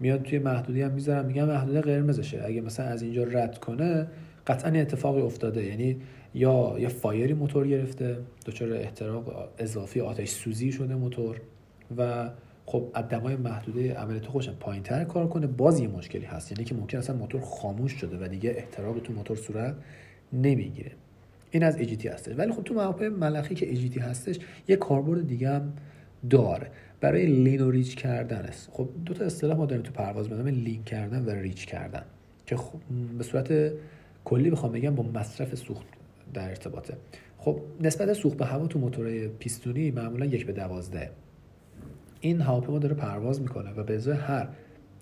میاد 0.00 0.22
توی 0.22 0.38
محدودی 0.38 0.82
هم 0.82 0.92
می‌ذارن 0.92 1.26
میگن 1.26 1.44
محدوده 1.44 1.80
قرمزشه. 1.80 2.42
اگه 2.44 2.60
مثلا 2.60 2.86
از 2.86 3.02
اینجا 3.02 3.24
رد 3.24 3.58
کنه 3.58 4.06
قطعا 4.46 4.80
اتفاقی 4.80 5.20
افتاده. 5.20 5.64
یعنی 5.64 5.96
یا 6.34 6.76
یا 6.78 6.88
فایری 6.88 7.34
موتور 7.34 7.66
گرفته 7.66 8.18
دچار 8.46 8.72
احتراق 8.72 9.48
اضافی 9.58 10.00
آتش 10.00 10.28
سوزی 10.28 10.72
شده 10.72 10.94
موتور 10.94 11.40
و 11.96 12.30
خب 12.66 12.90
از 12.94 13.08
دمای 13.08 13.36
محدوده 13.36 13.94
عملیات 13.94 14.26
خوشم 14.26 14.56
پایین 14.60 14.82
تر 14.82 15.04
کار 15.04 15.28
کنه. 15.28 15.46
باز 15.46 15.80
یه 15.80 15.88
مشکلی 15.88 16.24
هست. 16.24 16.52
یعنی 16.52 16.64
که 16.64 16.74
ممکن 16.74 16.98
اصلا 16.98 17.16
موتور 17.16 17.40
خاموش 17.40 17.92
شده 17.92 18.24
و 18.24 18.28
دیگه 18.28 18.50
احتراق 18.50 18.98
تو 18.98 19.12
موتور 19.12 19.36
صورت 19.36 19.74
نمی‌گیره. 20.32 20.92
این 21.50 21.62
از 21.62 21.78
EGT 21.78 22.06
هستش. 22.06 22.34
ولی 22.38 22.52
خب 22.52 22.62
تو 22.62 22.74
مواقع 22.74 23.08
ملخی 23.08 23.54
که 23.54 23.74
EGT 23.74 23.98
هستش 23.98 24.38
یه 24.68 24.76
کاربرد 24.76 25.26
دیگه 25.26 25.50
هم 25.50 25.72
داره. 26.30 26.70
برای 27.00 27.26
لین 27.26 27.60
و 27.60 27.70
ریچ 27.70 27.96
کردن 27.96 28.40
است 28.40 28.68
خب 28.72 28.88
دو 29.04 29.14
تا 29.14 29.24
اصطلاح 29.24 29.56
ما 29.56 29.66
داریم 29.66 29.82
تو 29.82 29.92
پرواز 29.92 30.28
به 30.28 30.50
لین 30.50 30.84
کردن 30.84 31.24
و 31.24 31.30
ریچ 31.30 31.66
کردن. 31.66 32.02
که 32.46 32.56
خب 32.56 32.78
به 33.18 33.24
صورت 33.24 33.72
کلی 34.24 34.50
بخوام 34.50 34.72
بگم 34.72 34.94
با 34.94 35.02
مصرف 35.02 35.54
سوخت 35.54 35.86
در 36.34 36.48
ارتباطه. 36.48 36.94
خب 37.38 37.60
نسبت 37.80 38.12
سوخت 38.12 38.36
به 38.36 38.46
هوا 38.46 38.66
تو 38.66 38.78
موتورهای 38.78 39.28
پیستونی 39.28 39.90
معمولا 39.90 40.26
یک 40.26 40.46
به 40.46 40.52
دوازده. 40.52 41.10
این 42.20 42.40
هواپیما 42.40 42.78
داره 42.78 42.94
پرواز 42.94 43.40
می‌کنه 43.40 43.72
و 43.72 43.84
به 43.84 43.94
ازای 43.94 44.16
هر 44.16 44.48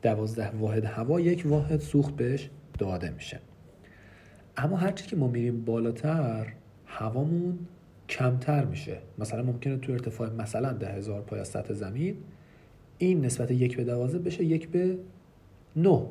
دوازده 0.03 0.51
واحد 0.51 0.85
هوا 0.85 1.21
یک 1.21 1.43
واحد 1.47 1.81
سوخت 1.81 2.17
بهش 2.17 2.51
داده 2.79 3.11
میشه. 3.11 3.41
اما 4.57 4.77
هرچی 4.77 5.07
که 5.07 5.17
ما 5.17 5.29
میریم 5.29 5.65
بالاتر 5.65 6.53
هوامون 6.87 7.59
کمتر 8.09 8.65
میشه. 8.65 8.99
مثلا 9.19 9.43
ممکنه 9.43 9.77
تو 9.77 9.93
ارتفاع 9.93 10.31
مثلا 10.31 10.73
ده 10.73 10.89
هزار 10.89 11.21
پای 11.23 11.41
از 11.41 11.49
سطح 11.49 11.75
زمین 11.75 12.17
این 12.99 13.25
نسبت 13.25 13.51
یک 13.51 13.77
به 13.77 13.85
دوازده 13.85 14.19
بشه 14.19 14.45
یک 14.45 14.69
به 14.69 14.99
نه. 15.77 16.07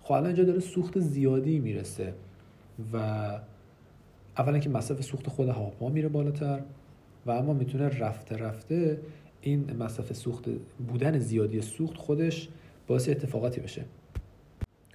خب 0.00 0.12
الان 0.12 0.26
اینجا 0.26 0.44
داره 0.44 0.60
سوخت 0.60 1.00
زیادی 1.00 1.58
می‌رسه 1.58 2.14
و 2.92 2.96
اولا 4.38 4.58
که 4.58 4.70
مصرف 4.70 5.02
سوخت 5.02 5.28
خود 5.28 5.48
هواپیما 5.48 5.90
میره 5.90 6.08
بالاتر 6.08 6.60
و 7.26 7.30
اما 7.30 7.52
می‌تونه 7.52 7.88
رفته 7.88 8.36
رفته 8.36 9.00
این 9.40 9.76
مصرف 9.76 10.12
سوخت 10.12 10.44
بودن 10.88 11.18
زیادی 11.18 11.60
سوخت 11.60 11.96
خودش 11.96 12.48
باعث 12.86 13.08
اتفاقاتی 13.08 13.60
بشه. 13.60 13.84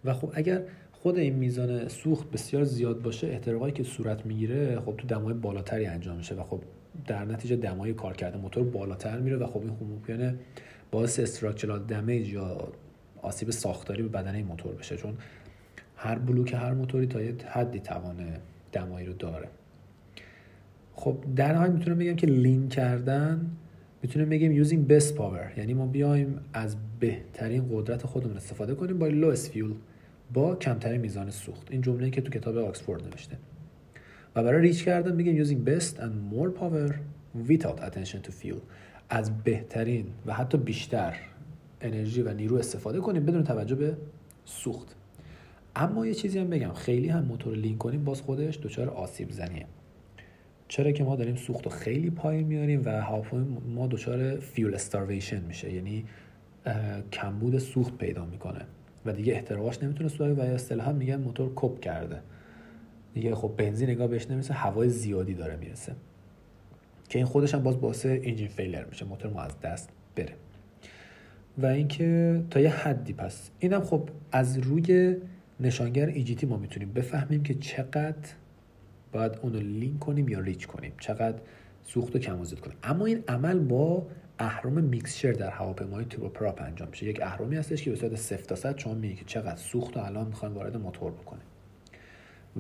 و 0.05 0.13
خب 0.13 0.31
اگر 0.34 0.63
خود 1.01 1.18
این 1.18 1.36
میزان 1.36 1.88
سوخت 1.88 2.32
بسیار 2.32 2.63
زیاد 2.63 3.01
باشه 3.01 3.27
احتراقایی 3.27 3.74
که 3.74 3.84
صورت 3.84 4.25
می‌گیره 4.25 4.79
خب 4.79 4.96
تو 4.98 5.08
دمای 5.08 5.34
بالاتری 5.34 5.86
انجام 5.86 6.18
میشه 6.18 6.36
و 6.36 6.44
خب 6.44 6.62
در 7.08 7.25
نتیجه 7.25 7.56
دمای 7.56 7.94
کار 7.94 8.15
کرده 8.15 8.38
موتور 8.38 8.63
بالاتر 8.63 9.20
میره 9.20 9.38
و 9.38 9.48
خب 9.48 9.62
این 9.62 9.77
ممکنه 9.82 10.36
باعث 10.91 11.20
استراکچرال 11.20 11.79
دمیج 11.79 12.34
یا 12.34 12.68
آسیب 13.22 13.50
ساختاری 13.50 14.03
به 14.03 14.10
بدن 14.10 14.36
این 14.36 14.46
موتور 14.46 14.75
بشه 14.75 14.98
چون 14.98 15.13
هر 15.96 16.15
بلوک 16.15 16.53
هر 16.53 16.74
موتوری 16.74 17.08
تا 17.08 17.22
یه 17.22 17.36
حدی 17.48 17.79
توانه 17.79 18.39
دمایی 18.72 19.06
رو 19.08 19.13
داره. 19.13 19.48
خب 20.94 21.18
در 21.36 21.53
نهایت 21.53 21.72
می‌تونم 21.72 21.98
بگم 21.98 22.15
که 22.15 22.27
لین 22.27 22.70
کردن 22.70 23.51
می‌تونیم 24.01 24.29
بگیم 24.29 24.63
using 24.63 24.91
best 24.91 25.18
power 25.18 25.58
یعنی 25.58 25.74
ما 25.74 25.86
بیایم 25.86 26.39
از 26.53 26.75
بهترین 27.00 27.65
قدرت 27.72 28.06
خودمون 28.06 28.38
استفاده 28.38 28.75
کنیم 28.75 28.98
با 28.98 29.10
lowest 29.10 29.46
fuel. 29.53 29.74
با 30.33 30.55
کمترین 30.55 31.01
میزان 31.01 31.29
سوخت. 31.29 31.71
این 31.71 31.81
جمله 31.81 32.09
که 32.09 32.21
تو 32.21 32.31
کتاب 32.31 32.57
آکسفورد 32.57 33.03
نوشته. 33.03 33.38
و 34.36 34.43
برای 34.43 34.62
ریچ 34.62 34.86
کردن 34.86 35.15
میگیم 35.15 35.45
using 35.45 35.69
best 35.69 35.95
and 35.95 36.33
more 36.33 36.59
power 36.59 36.93
without 37.50 37.79
attention 37.79 38.27
to 38.27 38.31
fuel. 38.43 38.62
از 39.09 39.43
بهترین 39.43 40.05
و 40.25 40.33
حتی 40.33 40.57
بیشتر 40.57 41.15
انرژی 41.81 42.21
و 42.21 42.33
نیرو 42.33 42.55
استفاده 42.55 43.00
کنیم 43.00 43.25
بدون 43.25 43.43
توجه 43.43 43.75
به 43.75 43.98
سوخت. 44.45 44.95
اما 45.75 46.05
یه 46.05 46.13
چیزی 46.13 46.39
هم 46.39 46.50
بگم. 46.50 46.74
خیلی 46.74 47.09
هم 47.09 47.25
موتور 47.25 47.55
لین 47.55 47.77
کنیم 47.77 48.03
باز 48.03 48.21
خودش 48.21 48.59
دچار 48.63 48.89
آسیب 48.89 49.31
زنیه. 49.31 49.65
چرا 50.67 50.91
که 50.91 51.03
ما 51.03 51.15
داریم 51.15 51.36
سوخت 51.36 51.65
رو 51.65 51.71
خیلی 51.71 52.09
پایین 52.09 52.48
میاریم 52.48 52.81
و 52.86 52.89
هواپیما 53.01 53.45
ما 53.75 53.88
دچار 53.88 54.39
فیول 54.39 54.75
استارویشن 54.75 55.43
میشه. 55.43 55.74
یعنی 55.74 56.05
کمبود 57.12 57.57
سوخت 57.57 57.98
پیدا 57.98 58.25
می‌کنه. 58.25 58.65
و 59.06 59.13
دیگه 59.13 59.34
احتراقاش 59.34 59.84
نمی‌تونه 59.84 60.10
سواری 60.10 60.34
و 60.34 60.41
اصطلاحا 60.41 60.91
میگن 60.91 61.15
موتور 61.15 61.51
کپ 61.56 61.79
کرده. 61.79 62.22
دیگه 63.13 63.36
خب 63.36 63.53
بنزین 63.58 63.89
نگاه 63.89 64.08
بهش 64.08 64.27
نمی‌رسه 64.27 64.53
هوای 64.53 64.89
زیادی 64.89 65.34
داره 65.34 65.56
می‌رسه. 65.56 65.96
که 67.10 67.20
این 67.20 67.25
خودش 67.25 67.53
هم 67.53 67.63
باز 67.63 67.82
باعث 67.82 68.06
انجین 68.06 68.48
فیلر 68.48 68.86
میشه 68.86 69.06
موتور 69.06 69.34
ما 69.34 69.41
از 69.41 69.60
دست 69.60 69.89
بره. 70.15 70.34
و 71.58 71.65
اینکه 71.65 72.41
تا 72.50 72.60
یه 72.60 72.70
حدی 72.70 73.13
پس 73.13 73.50
اینم 73.60 73.82
خب 73.82 74.10
از 74.32 74.58
روی 74.58 75.18
نشانگر 75.60 76.06
EGT 76.05 76.46
ما 76.46 76.58
می‌تونیم 76.58 76.94
بفهمیم 76.94 77.44
که 77.44 77.53
چقدر 77.53 78.29
باید 79.12 79.39
اونو 79.41 79.60
lean 79.60 80.00
کنیم 80.00 80.29
یا 80.29 80.39
rich 80.39 80.67
کنیم. 80.68 80.91
چقدر 81.00 81.38
سوخت 81.84 82.15
و 82.15 82.20
کم 82.20 82.44
کنیم. 82.44 82.77
اما 82.84 83.06
این 83.06 83.24
عمل 83.27 83.60
با 83.60 84.08
اهرم 84.39 84.84
mixture 84.84 85.31
در 85.31 85.50
هواپیمای 85.50 86.05
توربوپراپ 86.05 86.62
انجام 86.62 86.89
میشه. 86.89 87.05
یک 87.05 87.22
اهرمی 87.22 87.55
هستش 87.55 87.84
که 87.84 87.89
به 87.89 87.96
صورت 87.96 88.15
0 88.15 88.43
تا 88.43 88.55
100 88.55 88.77
شما 88.77 88.93
میگه 88.93 89.15
که 89.15 89.25
چقدر 89.25 89.55
سوخت 89.55 89.98
و 89.98 90.00
الان 90.00 90.27
می‌خوایم 90.27 90.55
وارد 90.55 90.77
موتور 90.77 91.12
بکنه 91.12 91.39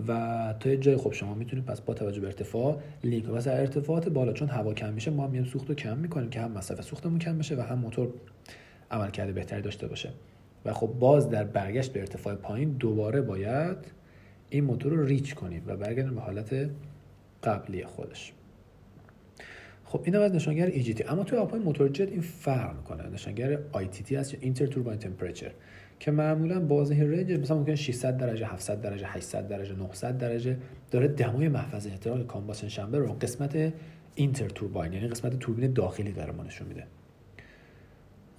و 0.07 0.53
تا 0.59 0.75
جای 0.75 0.95
خوب 0.95 1.13
شما 1.13 1.33
می‌تونید 1.33 1.65
پس 1.65 1.81
با 1.81 1.93
توجه 1.93 2.21
به 2.21 2.27
ارتفاع 2.27 2.81
lean 3.03 3.16
که 3.16 3.25
در 3.25 3.59
ارتفاعات 3.59 4.09
بالا 4.09 4.33
چون 4.33 4.47
هوا 4.47 4.73
کم 4.73 4.93
میشه 4.93 5.11
ما 5.11 5.27
میایم 5.27 5.45
سوخت 5.45 5.69
رو 5.69 5.75
کم 5.75 5.97
می‌کنیم 5.97 6.29
که 6.29 6.41
هم 6.41 6.51
مصرف 6.51 6.81
سوختمون 6.81 7.19
کم 7.19 7.37
بشه 7.37 7.55
و 7.55 7.61
هم 7.61 7.79
موتور 7.79 8.13
عمل 8.91 9.09
کرده 9.09 9.31
بهتری 9.31 9.61
داشته 9.61 9.87
باشه. 9.87 10.09
و 10.65 10.73
خب 10.73 10.87
باز 10.87 11.29
در 11.29 11.43
برگشت 11.43 11.93
به 11.93 11.99
ارتفاع 11.99 12.35
پایین 12.35 12.71
دوباره 12.71 13.21
باید 13.21 13.77
این 14.49 14.63
موتور 14.63 14.93
رو 14.93 15.05
ریچ 15.05 15.35
کنیم 15.35 15.63
و 15.67 15.77
برگردیم 15.77 16.15
به 16.15 16.21
حالت 16.21 16.69
قبلی 17.43 17.85
خودش. 17.85 18.33
خب 19.89 20.01
این 20.05 20.15
از 20.15 20.35
نشانگر 20.35 20.71
EGT 20.71 21.11
اما 21.11 21.23
توی 21.23 21.37
آپای 21.37 21.59
موتور 21.59 21.89
جت 21.89 22.11
این 22.11 22.21
فرق 22.21 22.75
می‌کنه. 22.75 23.09
نشانگر 23.09 23.59
ITT 23.73 24.11
هست 24.11 24.33
یا 24.33 24.39
اینتر 24.41 24.65
توربین 24.65 24.95
تمپرچر 24.95 25.51
که 25.99 26.11
معمولا 26.11 26.59
بازه 26.59 27.03
رنج 27.03 27.31
مثلا 27.31 27.57
ممکن 27.57 27.75
600 27.75 28.17
درجه 28.17 28.45
700 28.45 28.81
درجه 28.81 29.07
800 29.07 29.47
درجه 29.47 29.75
900 29.75 30.17
درجه 30.17 30.57
داره 30.91 31.07
دمای 31.07 31.47
محفظه 31.47 31.89
احتراق 31.89 32.25
کامباسن 32.27 32.67
شنبه 32.67 32.97
رو 32.97 33.13
قسمت 33.13 33.73
اینتر 34.15 34.49
توربین 34.49 34.93
یعنی 34.93 35.07
قسمت 35.07 35.39
توربین 35.39 35.73
داخلی 35.73 36.11
داره 36.11 36.31
ما 36.31 36.43
نشون 36.43 36.67
میده. 36.67 36.83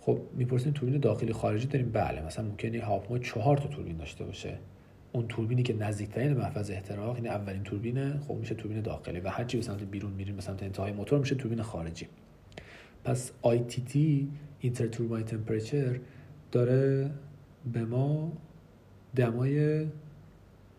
خب 0.01 0.21
می‌پرسیم 0.37 0.73
توربین 0.73 1.01
داخلی 1.01 1.33
خارجی 1.33 1.67
داریم؟ 1.67 1.91
بله 1.93 2.27
مثلا 2.27 2.45
ممکنه 2.45 2.81
هواپیما 2.81 3.19
چهار 3.19 3.57
تا 3.57 3.69
توربین 3.69 3.97
داشته 3.97 4.25
باشه. 4.25 4.59
اون 5.13 5.29
توربینی 5.29 5.63
که 5.63 5.75
نزدیکترین 5.75 6.33
محفظه 6.33 6.75
احتراق 6.75 7.17
یعنی 7.17 7.29
اولین 7.29 7.63
توربین 7.63 8.19
خب 8.19 8.35
میشه 8.35 8.55
توربین 8.55 8.81
داخلی 8.81 9.21
و 9.21 9.29
هرچی 9.29 9.57
به 9.57 9.63
سمت 9.63 9.83
بیرون 9.83 10.13
میریم 10.13 10.37
به 10.37 10.43
سمت 10.43 10.63
انتهای 10.63 10.93
موتور 10.93 11.19
میشه 11.19 11.35
توربین 11.35 11.63
خارجی. 11.63 12.07
پس 13.05 13.33
ITT 13.45 13.97
اینتر 14.61 14.87
توربین 14.87 15.23
تمپرچر 15.23 16.01
داره 16.53 17.11
به 17.73 17.85
ما 17.85 18.33
دمای 19.17 19.87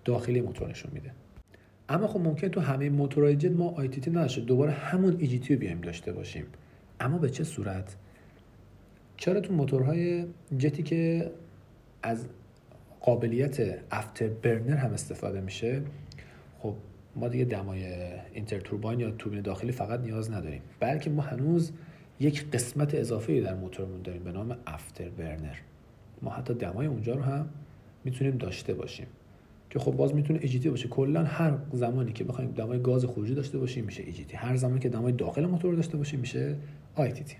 داخلی 0.05 0.41
موتور 0.41 0.69
نشون 0.69 0.91
میده. 0.93 1.11
اما 1.89 2.07
خب 2.07 2.19
ممکن 2.19 2.47
تو 2.47 2.61
همه 2.61 2.89
موتورهای 2.89 3.35
جت 3.35 3.51
ما 3.51 3.75
ITT 3.77 4.07
نداشته 4.07 4.41
دوباره 4.41 4.71
همون 4.71 5.19
EGT 5.19 5.51
رو 5.51 5.57
بیایم 5.57 5.81
داشته 5.81 6.11
باشیم. 6.11 6.45
اما 6.99 7.17
به 7.17 7.29
چه 7.29 7.43
صورت؟ 7.43 7.95
چرا 9.17 9.39
تو 9.39 9.53
موتورهای 9.53 10.25
جتی 10.57 10.83
که 10.83 11.31
از 12.03 12.25
قابلیت 13.01 13.79
افتر 13.91 14.27
برنر 14.27 14.75
هم 14.75 14.93
استفاده 14.93 15.41
میشه. 15.41 15.81
خب 16.59 16.73
ما 17.15 17.27
دیگه 17.27 17.45
دمای 17.45 17.85
اینتر 18.33 18.59
توربین 18.59 18.99
یا 18.99 19.11
توربین 19.11 19.41
داخلی 19.41 19.71
فقط 19.71 19.99
نیاز 19.99 20.31
نداریم. 20.31 20.61
بلکه 20.79 21.09
ما 21.09 21.21
هنوز 21.21 21.71
یک 22.19 22.51
قسمت 22.51 22.95
اضافه 22.95 23.41
در 23.41 23.55
موتورمون 23.55 24.01
داریم 24.01 24.23
به 24.23 24.31
نام 24.31 24.57
افتر 24.67 25.09
برنر 25.09 25.55
ما 26.21 26.31
حتی 26.31 26.53
دمای 26.53 26.87
اونجا 26.87 27.15
رو 27.15 27.21
هم 27.21 27.49
می‌تونیم 28.03 28.37
داشته 28.37 28.73
باشیم. 28.73 29.07
که 29.69 29.79
خب 29.79 29.91
باز 29.91 30.15
می‌تونه 30.15 30.39
EGT 30.41 30.69
باشه. 30.69 30.87
کلا 30.87 31.23
هر 31.23 31.57
زمانی 31.73 32.13
که 32.13 32.23
بخوایم 32.23 32.51
دمای 32.51 32.81
گاز 32.81 33.05
خروجی 33.05 33.35
داشته 33.35 33.57
باشیم 33.57 33.85
میشه 33.85 34.03
EGT 34.03 34.37
هر 34.37 34.55
زمانی 34.55 34.79
که 34.79 34.89
دمای 34.89 35.13
داخل 35.13 35.45
موتور 35.45 35.75
داشته 35.75 35.97
باشیم 35.97 36.19
میشه 36.19 36.55
ITT 36.95 37.35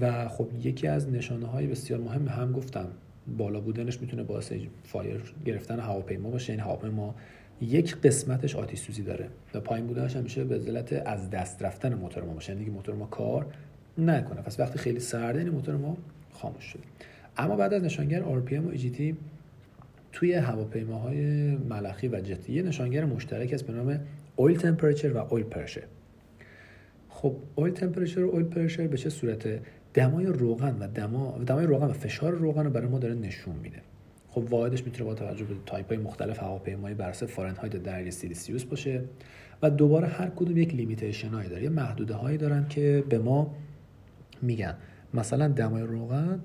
و 0.00 0.28
خب 0.28 0.48
یکی 0.62 0.86
از 0.86 1.08
نشانه 1.08 1.46
های 1.46 1.66
بسیار 1.66 2.00
مهم 2.00 2.28
هم 2.28 2.52
گفتم. 2.52 2.88
بالا 3.36 3.60
بودنش 3.60 4.00
می‌تونه 4.00 4.22
باعث 4.22 4.52
fire 4.84 5.20
گرفتن 5.44 5.80
هواپیما 5.80 6.30
باشه. 6.30 6.52
یعنی 6.52 6.62
هواپیما 6.62 7.14
یک 7.60 7.96
قسمتش 7.96 8.56
آتش 8.56 8.78
سوزی 8.78 9.02
داره 9.02 9.28
و 9.54 9.60
پایین 9.60 9.86
بودنش 9.86 10.16
هم 10.16 10.22
میشه 10.22 10.44
به 10.44 10.58
علت 10.58 10.92
از 11.06 11.30
دست 11.30 11.62
رفتن 11.62 11.94
موتور 11.94 12.24
ما 12.24 12.32
باشه. 12.32 12.52
یعنی 12.52 12.64
دیگه 12.64 12.76
موتور 12.76 12.94
ما 12.94 13.06
کار 13.06 13.46
نکنه. 13.98 14.42
پس 14.42 14.60
وقتی 14.60 14.78
خیلی 14.78 15.00
سرده 15.00 15.38
این 15.38 15.48
موتور 15.48 15.76
ما 15.76 15.96
خاموش 16.32 16.64
شده 16.64 16.82
اما 17.36 17.56
بعد 17.56 17.74
از 17.74 17.84
نشانگر 17.84 18.22
RPM 18.22 18.52
و 18.52 18.76
EGT 18.76 19.14
توی 20.12 20.32
هواپیماهای 20.32 21.50
ملخی 21.56 22.08
و 22.08 22.20
جتی 22.20 22.52
یه 22.52 22.62
نشانگر 22.62 23.04
مشترک 23.04 23.52
است 23.52 23.66
به 23.66 23.72
نام 23.72 24.00
oil 24.36 24.58
temperature 24.58 25.12
و 25.12 25.16
oil 25.16 25.44
pressure 25.44 25.82
خب 27.08 27.36
oil 27.54 27.74
temperature 27.74 28.24
و 28.24 28.30
oil 28.30 28.46
pressure 28.46 28.86
به 28.86 28.96
چه 28.96 29.10
صورته؟ 29.10 29.60
دمای 29.98 30.26
روغن 30.26 30.76
و 30.80 30.86
دما 30.86 31.38
دمای 31.46 31.66
روغن 31.66 31.86
و 31.86 31.92
فشار 31.92 32.32
روغن 32.32 32.64
رو 32.64 32.70
برای 32.70 32.88
ما 32.88 32.98
داره 32.98 33.14
نشون 33.14 33.56
میده. 33.56 33.82
خب 34.28 34.52
واحدش 34.52 34.84
می‌تونه 34.84 35.04
با 35.04 35.14
توجه 35.14 35.44
به 35.44 35.54
تایپ 35.66 35.88
های 35.88 35.98
مختلف 35.98 36.42
هواپیمایی 36.42 36.94
بر 36.94 37.08
اساس 37.08 37.30
فارنهایت 37.30 37.76
درجه 37.76 38.10
سلسیوس 38.10 38.64
باشه 38.64 39.04
و 39.62 39.70
دوباره 39.70 40.06
هر 40.06 40.30
کدوم 40.36 40.56
یک 40.56 40.74
limitation 40.74 41.28
هایی 41.28 41.48
داره 41.48 41.62
یه 41.62 41.68
محدوده 41.68 42.14
هایی 42.14 42.38
دارن 42.38 42.68
که 42.68 43.04
به 43.08 43.18
ما 43.18 43.54
میگن. 44.42 44.74
مثلا 45.14 45.48
دمای 45.48 45.82
روغن 45.82 46.40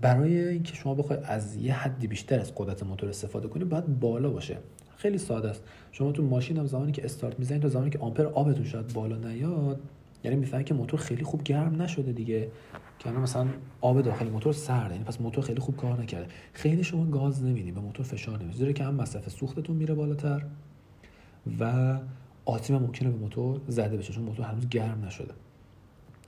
برای 0.00 0.48
اینکه 0.48 0.74
شما 0.74 0.94
بخواید 0.94 1.22
از 1.24 1.56
یه 1.56 1.74
حدی 1.74 2.06
بیشتر 2.06 2.40
از 2.40 2.52
قدرت 2.56 2.82
موتور 2.82 3.08
استفاده 3.08 3.48
کنید 3.48 3.68
باید 3.68 4.00
بالا 4.00 4.30
باشه. 4.30 4.56
خیلی 4.96 5.18
ساده 5.18 5.48
است. 5.48 5.62
شما 5.92 6.12
تو 6.12 6.22
ماشین 6.22 6.56
هم 6.56 6.66
زمانی 6.66 6.92
که 6.92 7.04
استارت 7.04 7.38
می‌زنید 7.38 7.62
تا 7.62 7.68
زمانی 7.68 7.90
که 7.90 7.98
آمپر 7.98 8.26
آبتون 8.26 8.64
شاید 8.64 8.92
بالا 8.92 9.16
نیاد 9.16 9.80
یعنی 10.26 10.36
می‌فهمید 10.36 10.66
که 10.66 10.74
موتور 10.74 11.00
خیلی 11.00 11.24
خوب 11.24 11.42
گرم 11.42 11.82
نشده 11.82 12.12
دیگه. 12.12 12.50
که 12.98 13.10
مثلا 13.10 13.46
آب 13.80 14.00
داخل 14.02 14.28
موتور 14.28 14.52
سرده. 14.52 14.94
یعنی 14.94 15.04
پس 15.04 15.20
موتور 15.20 15.44
خیلی 15.44 15.60
خوب 15.60 15.76
کار 15.76 16.02
نکرده. 16.02 16.28
خیلی 16.52 16.84
شما 16.84 17.04
گاز 17.04 17.44
نمی‌دید 17.44 17.74
به 17.74 17.80
موتور 17.80 18.06
فشار 18.06 18.38
نمی‌دید 18.38 18.58
زیرا 18.58 18.72
که 18.72 18.84
هم 18.84 18.94
مصرف 18.94 19.28
سوختتون 19.28 19.76
میره 19.76 19.94
بالاتر. 19.94 20.44
و 21.60 21.96
آتیم 22.44 22.78
ممکنه 22.78 23.10
به 23.10 23.16
موتور 23.16 23.60
زده 23.68 23.96
بشه. 23.96 24.12
چون 24.12 24.24
موتور 24.24 24.46
هنوز 24.46 24.68
گرم 24.68 25.04
نشده. 25.04 25.34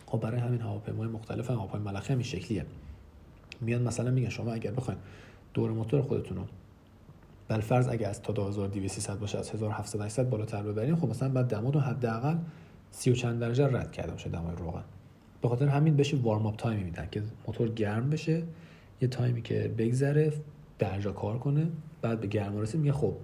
خب 0.06 0.20
برای 0.20 0.40
همین 0.40 0.60
هواپیمای 0.60 1.08
مختلف 1.08 1.50
هواپیمای 1.50 1.92
ملخی 1.92 2.12
هم 2.12 2.18
این 2.18 2.28
شکلیه. 2.28 2.66
میان 3.60 3.82
مثلا 3.82 4.10
میگن 4.10 4.28
شما 4.28 4.52
اگر 4.52 4.70
بخواید 4.70 4.98
دور 5.54 5.70
موتور 5.70 6.02
خودتون 6.02 6.36
رو 6.36 6.44
بل 7.48 7.60
فرض 7.60 7.88
اگه 7.88 8.08
از 8.08 8.22
تا 8.22 8.32
2200 8.32 9.10
باشه 9.10 9.38
از 9.38 9.50
1700 9.50 10.00
800 10.00 10.30
بالاتر 10.30 10.62
ببرین 10.62 10.96
خب 10.96 11.08
مثلا 11.08 11.28
بعد 11.28 11.46
دما 11.46 11.70
رو 11.70 11.80
حداقل 11.80 12.36
سی 12.90 13.10
و 13.10 13.14
چند 13.14 13.40
درجه 13.40 13.66
رد 13.66 13.92
کرده 13.92 14.12
باشه 14.12 14.30
دمای 14.30 14.56
روغن. 14.56 14.84
به 15.42 15.48
خاطر 15.48 15.68
همین 15.68 15.96
بهش 15.96 16.14
وارم 16.14 16.46
اپ 16.46 16.56
تایمی 16.56 16.84
میدن 16.84 17.08
که 17.10 17.22
موتور 17.46 17.68
گرم 17.68 18.10
بشه 18.10 18.42
یه 19.00 19.08
تایمی 19.08 19.42
که 19.42 19.74
بگذره 19.78 20.32
درجا 20.78 21.12
کار 21.12 21.38
کنه 21.38 21.68
بعد 22.02 22.20
به 22.20 22.26
گرما 22.26 22.60
رسید 22.60 22.80
میگه 22.80 22.92
خب 22.92 23.14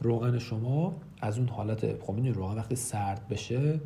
روغن 0.00 0.38
شما 0.38 0.96
از 1.20 1.38
اون 1.38 1.48
حالت 1.48 2.02
خب 2.02 2.12
می‌دونی 2.12 2.32
روغن 2.32 2.56
وقتی 2.56 2.76
سرد 2.76 3.28
بشه 3.28 3.80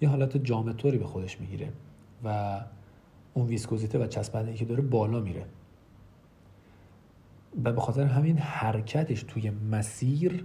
یه 0.00 0.08
حالت 0.08 0.36
جامطوری 0.36 0.98
به 0.98 1.06
خودش 1.06 1.40
می‌گیره 1.40 1.68
و 2.24 2.60
اون 3.34 3.46
ویسکوزیته 3.46 3.98
و 3.98 4.06
چسبندگی 4.06 4.56
که 4.56 4.64
داره 4.64 4.82
بالا 4.82 5.20
میره. 5.20 5.44
و 7.64 7.72
به 7.72 7.80
خاطر 7.80 8.04
همین 8.04 8.38
حرکتش 8.38 9.22
توی 9.22 9.50
مسیر 9.50 10.44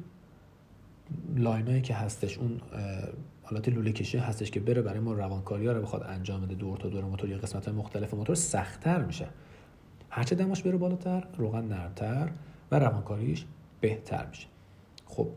لاینایی 1.35 1.81
که 1.81 1.93
هستش 1.93 2.37
اون 2.37 2.61
حالت 3.45 3.69
لوله 3.69 3.91
کشی 3.91 4.17
هستش 4.17 4.51
که 4.51 4.59
بره 4.59 4.81
برای 4.81 4.99
ما 4.99 5.13
روانکاری 5.13 5.67
ها 5.67 5.73
رو 5.73 5.81
بخواد 5.81 6.03
انجام 6.03 6.41
بده. 6.41 6.55
دور 6.55 6.77
تا 6.77 6.89
دور 6.89 7.03
موتور 7.03 7.29
یا 7.29 7.37
قسمت 7.37 7.69
مختلف 7.69 8.13
موتور 8.13 8.35
سختتر 8.35 9.01
میشه. 9.01 9.27
هرچه 10.09 10.35
دماش 10.35 10.63
بره 10.63 10.77
بالاتر 10.77 11.27
روغن 11.37 11.65
نرمتر 11.65 12.31
و 12.71 12.79
روانکاریش 12.79 13.45
بهتر 13.81 14.25
میشه. 14.25 14.47
خب 15.05 15.27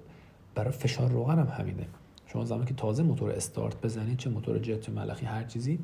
برای 0.54 0.72
فشار 0.72 1.10
روغن 1.10 1.38
هم 1.38 1.46
همینه. 1.46 1.86
شما 2.26 2.44
زمانی 2.44 2.66
که 2.66 2.74
تازه 2.74 3.02
موتور 3.02 3.30
استارت 3.30 3.80
بزنید 3.80 4.18
چه 4.18 4.30
موتور 4.30 4.58
جت 4.58 4.88
ملخی 4.88 5.26
هر 5.26 5.44
چیزی 5.44 5.78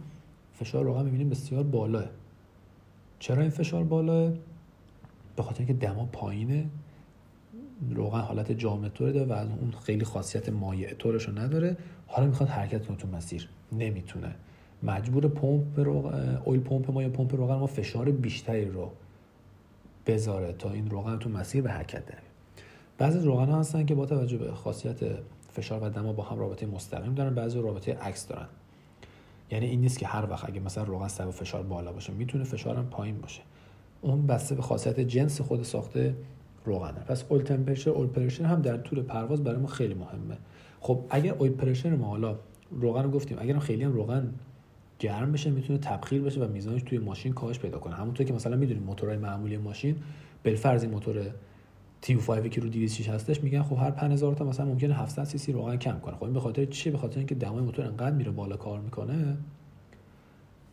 فشار 0.53 0.85
روغن 0.85 1.05
می‌بینیم 1.05 1.29
بسیار 1.29 1.63
بالاه. 1.63 2.05
چرا 3.19 3.41
این 3.41 3.51
فشار 3.51 3.85
بالاه؟ 3.85 4.33
به 5.37 5.43
خاطر 5.43 5.59
اینکه 5.59 5.75
دما 5.87 6.07
پایینه. 6.13 6.67
روغن 7.91 8.21
حالت 8.21 8.53
جامع 8.53 8.89
داره 8.89 9.25
و 9.25 9.33
از 9.33 9.49
اون 9.61 9.71
خیلی 9.71 10.05
خاصیت 10.05 10.49
مایع 10.49 10.95
طورش 10.95 11.29
رو 11.29 11.39
نداره. 11.39 11.77
حالا 12.07 12.27
می‌خواد 12.29 12.49
حرکت 12.49 12.87
کنه 12.87 12.97
تو 12.97 13.09
مسیر. 13.09 13.49
نمی‌تونه. 13.73 14.35
مجبور 14.83 15.29
پمپ 15.29 15.79
اویل 16.45 16.61
پمپ 16.61 16.91
ما 16.91 17.03
یا 17.03 17.09
پمپ 17.09 17.35
روغن 17.35 17.55
ما 17.55 17.67
فشار 17.67 18.11
بیشتری 18.11 18.65
رو 18.65 18.93
بذاره 20.07 20.53
تا 20.53 20.71
این 20.71 20.91
روغن 20.91 21.19
تو 21.19 21.31
مسیر 21.31 21.63
به 21.63 21.71
حرکت 21.71 22.07
داره 22.07 22.23
بعضی 22.99 23.19
روغن 23.19 23.49
ها 23.49 23.61
هستن 23.61 23.87
که 23.87 23.95
با 23.95 24.07
توجه 24.07 24.39
به 24.39 24.53
خاصیت 24.53 24.99
فشار 25.53 25.83
و 25.83 25.89
دما 25.89 26.13
با 26.13 26.23
هم 26.23 26.39
رابطه 26.39 26.67
مستقیم 26.67 27.15
دارن 27.15 27.35
بعضی 27.35 27.61
رابطه 27.61 27.95
عکس 27.95 28.29
دارن. 28.29 28.47
یعنی 29.51 29.67
این 29.67 29.81
نیست 29.81 29.99
که 29.99 30.07
هر 30.07 30.31
وقت 30.31 30.49
اگه 30.49 30.61
مثلا 30.61 30.85
روغن 30.85 31.09
سبب 31.09 31.31
فشار 31.31 31.63
بالا 31.63 31.93
باشه 31.93 32.13
می‌تونه 32.13 32.45
فشارم 32.45 32.87
پایین 32.87 33.19
باشه. 33.19 33.43
اون 34.03 34.27
بسته 34.27 34.55
به 34.55 34.63
خاصیت 34.63 35.01
جنس 35.01 35.41
خود 35.41 35.63
ساخته 35.63 36.15
روغنه. 36.65 37.01
پس 37.01 37.25
اول 37.29 37.43
تمپرچر 37.43 37.91
اول 37.91 38.07
پرشر 38.07 38.45
هم 38.45 38.63
در 38.63 38.77
طول 38.77 39.03
پرواز 39.03 39.45
برای 39.45 39.59
ما 39.59 39.67
خیلی 39.67 39.95
مهمه. 39.95 40.37
خب 40.81 41.05
اگر 41.11 41.33
اول 41.33 41.49
پرشر 41.49 41.97
ما 41.97 42.07
حالا 42.07 42.39
روغن 42.71 43.03
رو 43.03 43.11
گفتیم 43.11 43.39
اگر 43.41 43.59
خیلی 43.59 43.85
هم 43.85 43.93
روغن 43.93 44.35
گرم 44.99 45.33
بشه 45.33 45.51
می‌تونه 45.51 45.79
تبخیر 45.79 46.23
بشه 46.23 46.41
و 46.41 46.49
میزانش 46.49 46.83
توی 46.83 46.99
ماشین 46.99 47.33
کاهش 47.33 47.59
پیدا 47.59 47.79
کنه. 47.79 47.95
همونطور 47.95 48.27
که 48.27 48.33
مثلا 48.33 48.57
می‌دونیم 48.57 48.83
موتورهای 48.83 49.19
معمولی 49.19 49.57
ماشین 49.57 49.97
بالفرض 50.45 50.83
این 50.83 50.93
موتور 50.93 51.31
تی 52.01 52.17
5 52.17 52.49
که 52.49 52.61
رو 52.61 52.69
206 52.69 53.09
هستش 53.09 53.43
میگن 53.43 53.63
خب 53.63 53.77
هر 53.77 53.91
5000 53.91 54.35
تا 54.35 54.45
مثلا 54.45 54.67
ممکنه 54.67 54.95
700 54.95 55.25
سی 55.25 55.39
سی 55.39 55.53
روغن 55.53 55.77
کم 55.77 56.01
کنه. 56.01 56.17
خب 56.17 56.25
این 56.25 56.33
به 56.33 56.41
خاطر 56.41 56.65
چی؟ 56.65 56.91
به 56.91 56.99
خاطر 56.99 57.19
اینکه 57.19 57.35
دمای 57.35 57.63
موتور 57.63 57.85
انقدر 57.85 58.17
میره 58.17 58.31
بالا 58.31 58.57
کار 58.57 58.81
می‌کنه 58.81 59.37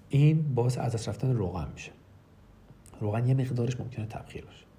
این 0.10 0.54
باعث 0.56 0.78
از 0.78 0.94
دست 0.94 1.10
رفتن 1.10 1.34
روغن 1.34 1.68
میشه. 1.74 1.92
روغن 3.00 3.28
یه 3.28 3.34
مقدارش 3.34 3.80
ممکنه 3.80 4.06
تبخیر 4.06 4.46
بشه. 4.46 4.71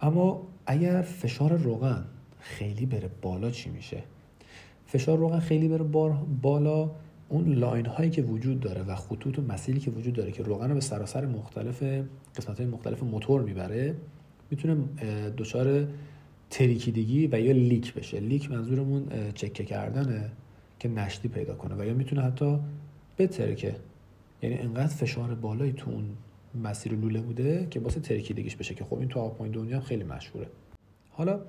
اما 0.00 0.46
اگر 0.66 1.02
فشار 1.02 1.52
روغن 1.52 2.04
خیلی 2.40 2.86
بره 2.86 3.10
بالا 3.22 3.50
چی 3.50 3.70
میشه؟ 3.70 4.02
فشار 4.86 5.18
روغن 5.18 5.38
خیلی 5.38 5.68
بره 5.68 5.84
بالا 6.42 6.90
اون 7.28 7.52
line 7.52 7.86
هایی 7.86 8.10
که 8.10 8.22
وجود 8.22 8.60
داره 8.60 8.82
و 8.82 8.94
خطوط 8.94 9.38
و 9.38 9.42
مسیری 9.42 9.80
که 9.80 9.90
وجود 9.90 10.14
داره 10.14 10.32
که 10.32 10.42
روغن 10.42 10.68
رو 10.68 10.74
به 10.74 10.80
سراسر 10.80 11.26
مختلف 11.26 11.82
قسمت 12.36 12.60
های 12.60 12.66
مختلف 12.66 13.02
موتور 13.02 13.42
می‌بره 13.42 13.94
می‌تونه 14.50 14.76
دچار 15.36 15.88
تریکیدگی 16.50 17.26
و 17.26 17.40
یا 17.40 17.52
leak 17.52 17.94
بشه. 17.94 18.20
leak 18.20 18.50
منظورمون 18.50 19.08
چکه 19.34 19.64
کردنه 19.64 20.30
که 20.78 20.88
نشتی 20.88 21.28
پیدا 21.28 21.54
کنه 21.54 21.74
و 21.74 21.84
یا 21.84 21.94
می‌تونه 21.94 22.22
حتی 22.22 22.58
بترکه. 23.18 23.76
یعنی 24.42 24.58
انقدر 24.58 24.86
فشار 24.86 25.34
بالایی 25.34 25.72
تو 25.72 25.90
اون 25.90 26.04
مسیر 26.62 26.92
لوله 26.92 27.20
بوده 27.20 27.66
که 27.70 27.80
باعث 27.80 28.00
ترکیدگیش 28.00 28.56
بشه 28.56 28.74
که 28.74 28.84
خب 28.84 28.98
این 28.98 29.08
تو 29.08 29.20
آبپاین 29.20 29.52
دنیا 29.52 29.80
خیلی 29.80 30.04
مشهوره. 30.04 30.46
حالا 31.10 31.40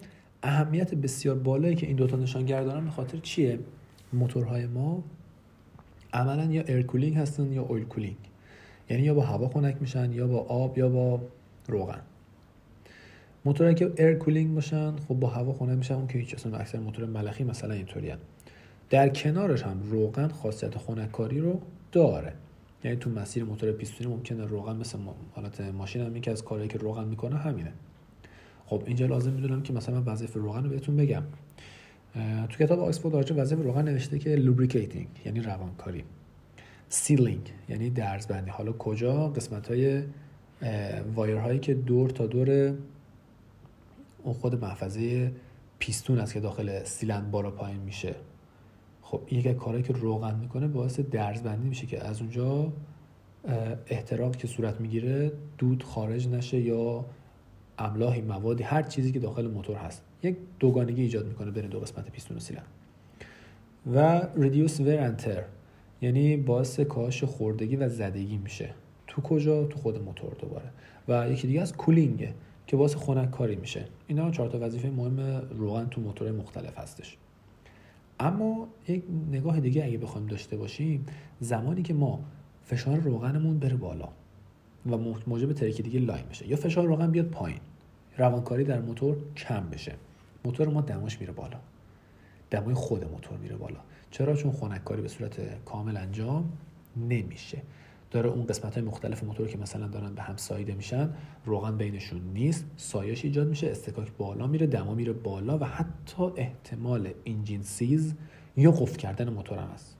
اهمیت 0.43 0.95
بسیار 0.95 1.35
بالایی 1.35 1.75
که 1.75 1.87
این 1.87 1.95
دوتا 1.95 2.17
نشانگر 2.17 2.63
دارن 2.63 2.85
به 2.85 2.91
خاطر 2.91 3.17
چیه؟ 3.17 3.59
موتورهای 4.13 4.65
ما 4.65 5.03
عملا 6.13 6.43
یا 6.43 6.61
air 6.61 6.81
cooling 6.81 7.17
هستن 7.17 7.53
یا 7.53 7.61
oil 7.61 7.83
cooling 7.83 8.17
یعنی 8.89 9.03
یا 9.03 9.13
با 9.13 9.21
هوا 9.21 9.47
خنک 9.47 9.77
میشن 9.81 10.11
یا 10.13 10.27
با 10.27 10.39
آب 10.39 10.77
یا 10.77 10.89
با 10.89 11.21
روغن. 11.67 12.01
موتورهایی 13.45 13.75
که 13.75 13.91
air 13.97 14.13
cooling 14.13 14.55
باشن 14.55 14.95
خب 14.95 15.15
با 15.15 15.27
هوا 15.27 15.53
خنک 15.53 15.77
میشن 15.77 15.93
اون 15.93 16.07
که 16.07 16.17
هیچ 16.17 16.33
اصلا 16.33 16.57
اکثر 16.57 16.79
موتور 16.79 17.05
ملخی 17.05 17.43
مثلا 17.43 17.73
اینطوری 17.73 18.13
در 18.89 19.09
کنارش 19.09 19.63
هم 19.63 19.79
روغن 19.91 20.27
خاصیت 20.27 20.77
خنککاری 20.77 21.39
رو 21.39 21.61
داره. 21.91 22.33
یعنی 22.83 22.97
تو 22.97 23.09
مسیر 23.09 23.43
موتور 23.43 23.71
پیستونی 23.71 24.09
ممکنه 24.09 24.45
روغن 24.45 24.75
مثل 24.75 24.97
حالت 25.31 25.61
ماشین 25.61 26.01
هم 26.01 26.21
که 26.21 26.31
از 26.31 26.43
کارهایی 26.43 26.69
که 26.69 26.77
روغن 26.77 27.03
می‌کنه 27.07 27.37
همینه. 27.37 27.73
خب 28.65 28.83
اینجا 28.85 29.05
لازم 29.05 29.31
می‌دونم 29.31 29.63
که 29.63 29.73
مثلا 29.73 30.03
وظیفه 30.05 30.39
روغن 30.39 30.63
رو 30.63 30.69
بهتون 30.69 30.97
بگم. 30.97 31.23
تو 32.49 32.57
کتاب 32.57 32.79
آکسفورد 32.79 33.15
راجع 33.15 33.35
وظیفه 33.35 33.63
روغن 33.63 33.89
نوشته 33.89 34.19
که 34.19 34.35
lubricating 34.35 35.07
یعنی 35.25 35.39
روانکاری. 35.39 36.03
sealing 36.89 37.53
یعنی 37.69 37.89
درزبندی. 37.89 38.51
حالا 38.51 38.71
کجا؟ 38.73 39.27
قسمت 39.27 39.67
های 39.67 40.03
وایر 41.15 41.37
هایی 41.37 41.59
که 41.59 41.73
دور 41.73 42.09
تا 42.09 42.25
دور 42.25 42.73
اون 44.23 44.33
خود 44.33 44.61
محفظه 44.61 45.31
پیستون 45.79 46.19
است 46.19 46.33
که 46.33 46.39
داخل 46.39 46.83
سیلندر 46.83 47.31
بالا 47.31 47.51
پایین 47.51 47.79
میشه. 47.79 48.15
خب 49.11 49.21
یک 49.31 49.47
کارهایی 49.47 49.83
که 49.83 49.93
روغن 49.93 50.35
می‌کنه 50.35 50.67
باعث 50.67 50.99
درزبندی 50.99 51.67
میشه 51.67 51.85
که 51.85 52.03
از 52.07 52.21
اونجا 52.21 52.73
احتراق 53.87 54.35
که 54.35 54.47
صورت 54.47 54.81
می‌گیره 54.81 55.31
دود 55.57 55.83
خارج 55.83 56.27
نشه 56.27 56.59
یا 56.59 57.05
املاحی 57.77 58.21
موادی 58.21 58.63
هر 58.63 58.81
چیزی 58.83 59.11
که 59.11 59.19
داخل 59.19 59.47
موتور 59.47 59.75
هست. 59.75 60.03
یک 60.23 60.37
دوگانگی 60.59 61.01
ایجاد 61.01 61.27
می‌کنه 61.27 61.51
بین 61.51 61.65
دو 61.65 61.79
قسمت 61.79 62.09
پیستون 62.09 62.37
و 62.37 62.39
سیلن. 62.39 62.63
و 63.93 64.21
ریدیوس 64.35 64.79
ور 64.79 65.15
یعنی 66.01 66.37
باعث 66.37 66.79
کاهش 66.79 67.23
خوردگی 67.23 67.75
و 67.75 67.89
زدگی 67.89 68.37
میشه. 68.37 68.69
تو 69.07 69.21
کجا؟ 69.21 69.65
تو 69.65 69.79
خود 69.79 70.03
موتور 70.03 70.33
دوباره. 70.39 70.69
و 71.07 71.31
یکی 71.31 71.47
دیگه 71.47 71.61
از 71.61 71.73
کولینگه 71.73 72.33
که 72.67 72.77
باعث 72.77 72.95
خنک 72.95 73.31
کاری 73.31 73.55
میشه. 73.55 73.85
اینا 74.07 74.31
چهار 74.31 74.49
تا 74.49 74.59
وظیفه 74.59 74.89
مهم 74.89 75.19
روغن 75.57 75.85
تو 75.85 76.01
موتور 76.01 76.31
مختلف 76.31 76.77
هستش. 76.77 77.17
اما 78.19 78.67
یک 78.87 79.03
نگاه 79.31 79.59
دیگه 79.59 79.85
اگه 79.85 79.97
بخوایم 79.97 80.27
داشته 80.27 80.57
باشیم 80.57 81.05
زمانی 81.39 81.81
که 81.81 81.93
ما 81.93 82.19
فشار 82.65 82.97
روغنمون 82.97 83.59
بره 83.59 83.75
بالا 83.75 84.09
و 84.85 84.97
موجب 85.27 85.53
ترکیدگی 85.53 85.99
line 85.99 86.25
بشه 86.29 86.47
یا 86.47 86.55
فشار 86.55 86.87
روغن 86.87 87.11
بیاد 87.11 87.25
پایین 87.25 87.59
روانکاری 88.17 88.63
در 88.63 88.79
موتور 88.79 89.17
کم 89.35 89.69
بشه. 89.69 89.93
موتور 90.45 90.67
ما 90.69 90.81
دماش 90.81 91.19
میره 91.19 91.33
بالا. 91.33 91.57
دمای 92.51 92.73
خود 92.73 93.11
موتور 93.11 93.37
میره 93.37 93.55
بالا. 93.55 93.79
چرا؟ 94.11 94.35
چون 94.35 94.51
خنککاری 94.51 95.01
به 95.01 95.07
صورت 95.07 95.63
کامل 95.65 95.97
انجام 95.97 96.51
نمیشه. 96.97 97.61
داره 98.11 98.29
اون 98.29 98.45
قسمت 98.45 98.73
های 98.73 98.83
مختلف 98.83 99.23
موتور 99.23 99.47
که 99.47 99.57
مثلا 99.57 99.87
دارن 99.87 100.13
به 100.13 100.21
هم 100.21 100.35
سایده 100.35 100.73
میشن 100.73 101.09
روغن 101.45 101.77
بینشون 101.77 102.21
نیست 102.33 102.65
سایش 102.77 103.25
ایجاد 103.25 103.47
میشه 103.47 103.67
استکاک 103.67 104.11
بالا 104.17 104.47
میره 104.47 104.67
دما 104.67 104.93
میره 104.93 105.13
بالا 105.13 105.57
و 105.57 105.63
حتی 105.63 106.23
احتمال 106.37 107.09
انجین 107.25 107.61
سیز 107.61 108.13
یا 108.57 108.71
قفل 108.71 108.95
کردن 108.95 109.29
موتور 109.29 109.57
هم 109.57 109.69
هست. 109.73 109.97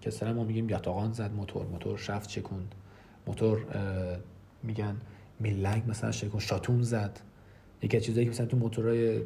که 0.00 0.10
سر 0.10 0.32
ما 0.32 0.44
میگیم 0.44 0.70
یاتاقان 0.70 1.12
زد 1.12 1.32
موتور 1.32 1.66
موتور 1.66 1.98
شفت 1.98 2.28
چکوند 2.28 2.74
موتور 3.26 3.66
میگن 4.62 4.96
میلنگ 5.40 5.82
مثلا 5.88 6.10
شکون 6.10 6.40
شاتون 6.40 6.82
زد. 6.82 7.20
یکی 7.82 7.96
از 7.96 8.04
چیزایی 8.04 8.26
که 8.26 8.30
مثلا 8.30 8.46
تو 8.46 8.56
موتورهای 8.56 9.20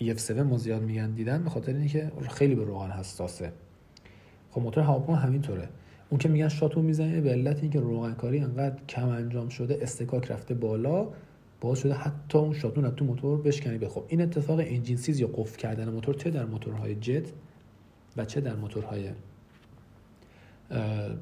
EF7 0.00 0.30
ما 0.30 0.58
زیاد 0.58 0.82
میگن 0.82 1.10
دیدن 1.10 1.44
به 1.44 1.50
خاطر 1.50 1.74
اینکه 1.74 2.12
خیلی 2.30 2.54
به 2.54 2.64
روغن 2.64 2.90
حساسه. 2.90 3.52
خب 4.50 4.60
موتور 4.60 4.84
هواپیما 4.84 5.16
همینطوره. 5.16 5.68
اون 6.12 6.18
که 6.18 6.28
میگن 6.28 6.48
شاتون 6.48 6.82
می‌زنه 6.82 7.20
به 7.20 7.30
علت 7.30 7.62
اینکه 7.62 7.80
روغن 7.80 8.14
کاری 8.14 8.38
انقدر 8.38 8.76
کم 8.88 9.08
انجام 9.08 9.48
شده 9.48 9.78
اصطکاک 9.82 10.30
رفته 10.30 10.54
بالا 10.54 11.08
باعث 11.60 11.78
شده 11.78 11.94
حتی 11.94 12.38
اون 12.38 12.52
شاتون 12.52 12.90
تو 12.90 13.04
موتور 13.04 13.42
بشکنه. 13.42 13.78
به 13.78 13.88
خب 13.88 14.04
این 14.08 14.20
اتفاق 14.20 14.60
engine 14.62 14.96
seize 14.96 15.20
یا 15.20 15.26
قفل 15.26 15.56
کردن 15.56 15.88
موتور 15.88 16.14
چه 16.14 16.30
در 16.30 16.44
موتورهای 16.44 16.94
جت 16.94 17.32
و 18.16 18.24
چه 18.24 18.40
در 18.40 18.54
موتورهای 18.54 19.10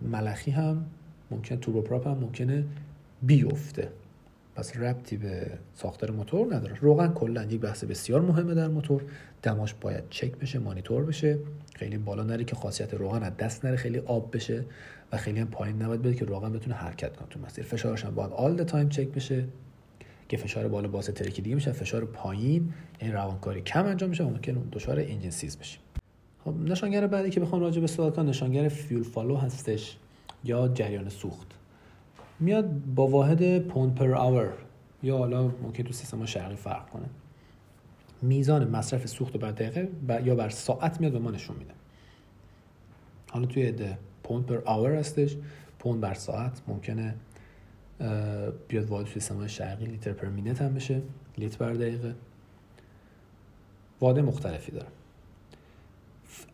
ملخی 0.03 0.51
هم 0.51 0.87
ممکن 1.31 1.57
توربوپراپ 1.57 2.07
هم 2.07 2.19
ممکنه 2.19 2.65
بیفته. 3.23 3.89
پس 4.61 4.77
ربطی 4.77 5.17
به 5.17 5.47
ساختار 5.75 6.11
موتور 6.11 6.55
نداره. 6.55 6.75
روغن 6.81 7.13
کلا 7.13 7.45
یک 7.45 7.61
بحث 7.61 7.85
بسیار 7.85 8.21
مهمه 8.21 8.55
در 8.55 8.69
موتور. 8.69 9.03
دماش 9.43 9.75
باید 9.75 10.05
چک 10.11 10.33
بشه 10.33 10.59
مانیتور 10.59 11.05
بشه. 11.05 11.39
خیلی 11.77 11.99
بالا 11.99 12.23
نره 12.23 12.45
که 12.45 12.57
خاصیت 12.57 12.95
روغن 12.95 13.23
از 13.23 13.37
دست 13.37 13.65
نره 13.65 13.77
خیلی 13.77 13.99
آب 13.99 14.37
بشه 14.37 14.65
و 15.13 15.17
خیلی 15.17 15.41
هم 15.41 15.47
پایین 15.47 15.83
نباید 15.83 16.03
بده 16.03 16.15
که 16.15 16.25
روغن 16.25 16.53
بتونه 16.53 16.77
حرکت 16.77 17.17
کنه 17.17 17.29
تو 17.29 17.41
مسیر. 17.41 17.65
فشارش 17.65 18.05
هم 18.05 18.15
باید 18.15 18.33
all 18.33 18.65
time 18.65 18.89
چک 18.89 19.09
بشه 19.09 19.45
که 20.29 20.37
فشار 20.37 20.69
بالا 20.69 20.89
باعث 20.89 21.11
دیگه 21.11 21.55
میشه 21.55 21.73
فشار 21.73 22.05
پایین 22.05 22.73
یعنی 23.01 23.15
روانکاری 23.15 23.61
کم 23.61 23.87
انجام 23.87 24.11
میشه 24.11 24.25
ممکن 24.25 24.69
دچار 24.73 25.01
engine 25.01 25.31
seize 25.31 25.57
بشیم. 25.59 25.81
خب 26.45 26.55
نشانگر 26.65 27.07
بعدی 27.07 27.31
که 27.31 27.41
بخوام 27.41 27.63
راجع 27.63 27.81
به 27.81 27.87
صحبت 27.87 28.17
کنم 28.17 28.29
نشانگر 28.29 28.69
fuel 28.69 29.03
flow 29.03 29.37
هستش 29.37 29.97
یا 30.45 30.69
جریان 30.69 31.09
سوخت. 31.09 31.60
میاد 32.41 32.85
با 32.85 33.07
واحد 33.07 33.59
پوند 33.59 33.95
per 33.95 34.15
hour 34.15 34.53
یا 35.03 35.19
حالا 35.19 35.43
ممکن 35.43 35.83
تو 35.83 35.93
سیستم 35.93 36.25
شرقی 36.27 36.57
فرق 36.57 36.91
کنه. 36.91 37.07
میزان 38.23 38.71
مصرف 38.71 39.07
سوخت 39.07 39.37
بر 39.37 39.51
دقیقه 39.51 39.89
یا 40.25 40.35
بر 40.35 40.49
ساعت 40.49 41.01
میاد 41.01 41.13
به 41.13 41.19
ما 41.19 41.31
نشون 41.31 41.57
میده. 41.57 41.73
حالا 43.31 43.47
توی 43.47 43.63
عده 43.63 43.99
پوند 44.23 44.47
per 44.47 44.59
hour 44.65 44.93
هستش. 44.93 45.37
پوند 45.79 46.01
بر 46.01 46.15
ساعت 46.15 46.63
ممکنه 46.69 47.15
بیاد 48.69 48.89
واحد 48.89 49.07
سیستم 49.07 49.47
شرقی 49.47 49.85
لیتر 49.85 50.13
per 50.13 50.29
minute 50.29 50.63
هم 50.63 50.75
بشه. 50.75 51.03
لیتر 51.39 51.59
بر 51.59 51.73
دقیقه. 51.73 52.15
واحد 54.01 54.19
مختلفی 54.19 54.73
داره. 54.73 54.87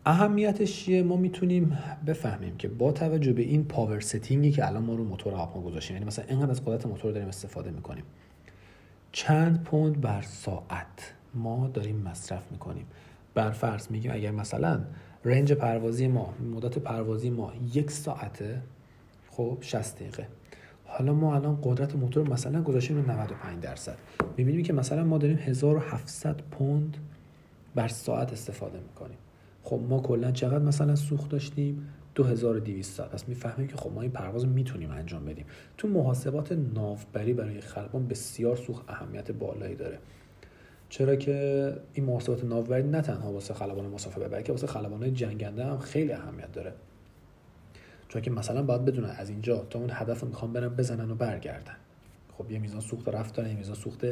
اهمیتش 0.05 0.83
چیه؟ 0.83 1.03
ما 1.03 1.15
می‌تونیم 1.15 1.77
بفهمیم 2.07 2.57
که 2.57 2.67
با 2.67 2.91
توجه 2.91 3.33
به 3.33 3.41
این 3.41 3.65
power 3.65 3.99
setting 3.99 4.44
ی 4.44 4.51
که 4.51 4.67
الان 4.67 4.83
ما 4.83 4.95
رو 4.95 5.03
موتور 5.03 5.33
هواپیما 5.33 5.65
گذاشتیم 5.65 5.95
یعنی 5.95 6.05
مثلا 6.07 6.25
اینقدر 6.29 6.51
از 6.51 6.65
قدرت 6.65 6.85
موتور 6.85 7.11
داریم 7.11 7.27
استفاده 7.27 7.71
می‌کنیم. 7.71 8.03
چند 9.11 9.63
پوند 9.63 10.01
بر 10.01 10.21
ساعت 10.21 11.13
ما 11.33 11.67
داریم 11.67 11.95
مصرف 11.95 12.51
می‌کنیم. 12.51 12.85
بر 13.33 13.51
فرض 13.51 13.91
میگیم 13.91 14.11
اگر 14.11 14.31
مثلا 14.31 14.81
رنج 15.25 15.53
پروازی 15.53 16.07
ما 16.07 16.33
مدت 16.53 16.79
پروازی 16.79 17.29
ما 17.29 17.53
یک 17.73 17.91
ساعته 17.91 18.61
خب 19.31 19.57
60 19.61 19.95
دقیقه. 19.95 20.27
حالا 20.85 21.13
ما 21.13 21.35
الان 21.35 21.59
قدرت 21.63 21.95
موتور 21.95 22.29
مثلا 22.29 22.61
گذاشتیم 22.61 22.97
رو 22.97 23.11
95 23.11 23.63
درصد. 23.63 23.97
می‌بینیم 24.37 24.63
که 24.63 24.73
مثلا 24.73 25.03
ما 25.03 25.17
داریم 25.17 25.37
1700 25.37 26.41
پوند 26.51 26.97
بر 27.75 27.87
ساعت 27.87 28.33
استفاده 28.33 28.79
می‌کنیم. 28.79 29.17
خب 29.67 29.79
ما 29.89 29.99
کلا 29.99 30.31
چقدر 30.31 30.63
مثلا 30.63 30.95
سوخت 30.95 31.29
داشتیم؟ 31.29 31.89
2200 32.15 33.01
پس 33.01 33.27
می‌فهمیم 33.27 33.67
که 33.67 33.75
خب 33.75 33.91
ما 33.91 34.01
این 34.01 34.11
پرواز 34.11 34.47
می‌تونیم 34.47 34.91
انجام 34.91 35.25
بدیم. 35.25 35.45
تو 35.77 35.87
محاسبات 35.87 36.51
ناوبری 36.51 37.33
برای 37.33 37.61
خلبان 37.61 38.07
بسیار 38.07 38.55
سوخت 38.55 38.89
اهمیت 38.89 39.31
بالایی 39.31 39.75
داره. 39.75 39.99
چرا 40.89 41.15
که 41.15 41.77
این 41.93 42.05
محاسبات 42.05 42.43
ناوبری 42.43 42.83
نه 42.83 43.01
تنها 43.01 43.31
واسه 43.31 43.53
خلبان 43.53 43.85
مسافر 43.85 44.27
بلکه 44.27 44.51
واسه 44.51 44.67
خلبان 44.67 45.13
جنگنده 45.13 45.65
هم 45.65 45.77
خیلی 45.77 46.11
اهمیت 46.11 46.51
داره. 46.51 46.73
چون 48.07 48.21
که 48.21 48.31
مثلا 48.31 48.63
باید 48.63 48.85
بدونن 48.85 49.09
از 49.09 49.29
اینجا 49.29 49.57
تا 49.69 49.79
اون 49.79 49.89
هدف 49.91 50.19
رو 50.19 50.27
می‌خوام 50.27 50.53
برن 50.53 50.69
بزنن 50.69 51.11
و 51.11 51.15
برگردن. 51.15 51.75
خب 52.37 52.51
یه 52.51 52.59
میزان 52.59 52.81
سوخت 52.81 53.09
رفت 53.09 53.39
یه 53.39 53.55
میزان 53.55 53.75
سوخت 53.75 54.05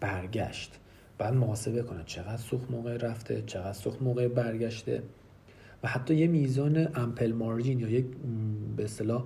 برگشت. 0.00 0.80
بعد 1.18 1.34
محاسبه 1.34 1.82
کنن 1.82 2.04
چقدر 2.04 2.36
سوخت 2.36 2.70
موقع 2.70 2.96
رفته 2.96 3.42
چقدر 3.46 3.72
سوخت 3.72 4.02
موقع 4.02 4.28
برگشته 4.28 5.02
و 5.82 5.88
حتی 5.88 6.14
یه 6.14 6.26
میزان 6.26 6.88
امپل 6.94 7.32
مارجین 7.32 7.80
یا 7.80 7.88
یک 7.88 8.06
به 8.76 8.84
اصطلاح 8.84 9.24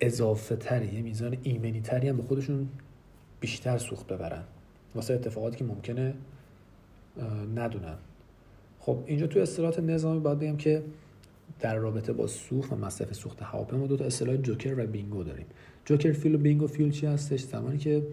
اضافه 0.00 0.56
تری 0.56 0.86
یه 0.86 1.02
میزان 1.02 1.36
ایمنی 1.42 1.80
تری 1.80 2.08
هم 2.08 2.16
به 2.16 2.22
خودشون 2.22 2.68
بیشتر 3.40 3.78
سوخت 3.78 4.06
ببرن. 4.06 4.44
واسه 4.94 5.14
اتفاقاتی 5.14 5.56
که 5.56 5.64
ممکنه 5.64 6.14
ندونن. 7.54 7.96
خب 8.78 8.98
اینجا 9.06 9.26
تو 9.26 9.40
اصطلاحات 9.40 9.78
نظامی 9.78 10.20
باید 10.20 10.38
بگم 10.38 10.56
که 10.56 10.82
در 11.60 11.76
رابطه 11.76 12.12
با 12.12 12.26
سوخت 12.26 12.72
و 12.72 12.76
مصرف 12.76 13.14
سوخت 13.14 13.42
هواپیما 13.42 13.86
دو 13.86 13.96
تا 13.96 14.04
اصطلاح 14.04 14.36
جوکر 14.36 14.74
و 14.78 14.86
بینگو 14.86 15.24
داریم. 15.24 15.46
جوکر 15.84 16.12
فیل 16.12 16.34
و 16.34 16.38
بینگو 16.38 16.66
فیل 16.66 16.90
چی 16.90 17.06
هستش؟ 17.06 17.40
زمانی 17.40 17.78
که 17.78 18.06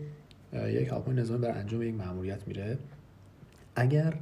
یک 0.54 0.88
هواپیما 0.88 1.20
نظامی 1.20 1.42
بر 1.42 1.58
انجام 1.58 1.82
یک 1.82 1.96
مأموریت 1.96 2.48
میره. 2.48 2.78
اگر 3.76 4.14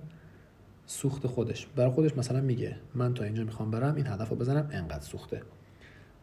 سوخت 0.86 1.28
خودش 1.28 1.68
برای 1.76 1.92
خودش 1.92 2.18
مثلا 2.18 2.42
میگه 2.42 2.76
من 2.96 3.14
تا 3.14 3.24
اینجا 3.24 3.44
می‌خوام 3.44 3.72
برم 3.72 3.96
این 3.96 4.08
هدف 4.08 4.30
رو 4.30 4.36
بزنم 4.36 4.70
انقدر 4.72 5.04
سوخته. 5.04 5.42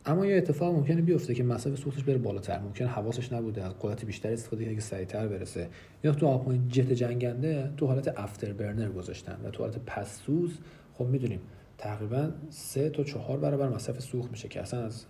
اما 0.06 0.26
یه 0.26 0.36
اتفاق 0.36 0.74
ممکنه 0.74 1.02
بیفته 1.02 1.34
که 1.34 1.42
مصرف 1.42 1.78
سوختش 1.78 2.02
بره 2.02 2.18
بالاتر. 2.18 2.58
ممکن 2.58 2.86
حواسش 2.86 3.32
نبوده 3.32 3.64
از 3.64 3.72
قدرت 3.80 4.04
بیشتر 4.04 4.32
استفاده 4.32 4.64
کنه 4.64 4.74
که 4.74 4.80
سریعتر 4.80 5.28
برسه. 5.28 5.68
یا 6.04 6.12
تو 6.12 6.26
هواپیمای 6.26 6.60
جت 6.68 6.92
جنگنده 6.92 7.70
تو 7.76 7.86
حالت 7.86 8.20
afterburner 8.20 8.88
گذاشتن 8.88 9.40
و 9.44 9.50
تو 9.50 9.62
حالت 9.62 9.78
پس‌سوز. 9.78 10.58
خب 10.94 11.04
می‌دونیم 11.04 11.40
تقریبا 11.78 12.30
سه 12.50 12.90
تا 12.90 13.04
چهار 13.04 13.38
برابر 13.38 13.68
مصرف 13.68 14.00
سوخت 14.00 14.30
میشه 14.30 14.48
که 14.48 14.60
اصلا 14.60 14.84
از 14.84 15.04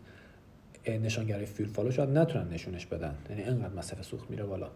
نشانگرای 0.87 1.47
fuel 1.47 1.69
flow 1.69 1.91
شاید 1.91 2.11
نتونن 2.11 2.49
نشونش 2.49 2.87
بدن. 2.87 3.15
یعنی 3.31 3.43
انقدر 3.43 3.75
مصرف 3.75 4.03
سوخت 4.03 4.31
میره 4.31 4.45
بالا. 4.45 4.71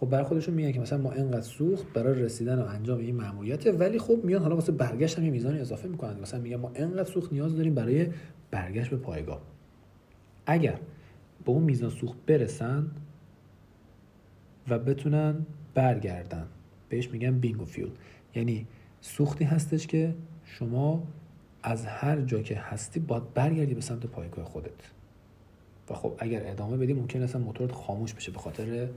خب 0.00 0.08
برای 0.08 0.24
خودشون 0.24 0.54
میگن 0.54 0.72
که 0.72 0.80
مثلا 0.80 0.98
ما 0.98 1.10
انقدر 1.10 1.40
سوخت 1.40 1.92
برای 1.92 2.22
رسیدن 2.22 2.58
و 2.58 2.64
انجام 2.64 2.98
این 2.98 3.16
ماموریت 3.16 3.66
ولی 3.66 3.98
خب 3.98 4.20
میان 4.24 4.42
حالا 4.42 4.54
واسه 4.54 4.72
برگشت 4.72 5.18
هم 5.18 5.24
یه 5.24 5.30
میزانی 5.30 5.60
اضافه 5.60 5.88
می‌کنن. 5.88 6.20
مثلا 6.20 6.40
میگن 6.40 6.56
ما 6.56 6.72
انقدر 6.74 7.10
سوخت 7.10 7.32
نیاز 7.32 7.56
داریم 7.56 7.74
برای 7.74 8.06
برگشت 8.50 8.90
به 8.90 8.96
پایگاه. 8.96 9.40
اگر 10.46 10.78
به 11.44 11.50
اون 11.50 11.62
میزان 11.62 11.90
سوخت 11.90 12.16
برسن 12.26 12.90
و 14.68 14.78
بتونن 14.78 15.46
برگردن 15.74 16.46
بهش 16.88 17.10
میگن 17.10 17.38
بینگو 17.38 17.64
فیول. 17.64 17.90
یعنی 18.34 18.66
سوختی 19.00 19.44
هستش 19.44 19.86
که 19.86 20.14
شما 20.44 21.06
از 21.62 21.86
هر 21.86 22.20
جا 22.20 22.42
که 22.42 22.56
هستی 22.56 23.00
باید 23.00 23.34
برگردی 23.34 23.74
به 23.74 23.80
سمت 23.80 24.06
پایگاه 24.06 24.44
خودت. 24.44 24.70
و 25.90 25.94
خب 25.94 26.12
اگر 26.18 26.50
ادامه 26.50 26.76
بدی 26.76 26.92
ممکن 26.92 27.22
اصلا 27.22 27.40
موتورت 27.40 27.72
خاموش 27.72 28.14
بشه 28.14 28.32
به 28.32 28.38
خاطر 28.38 28.88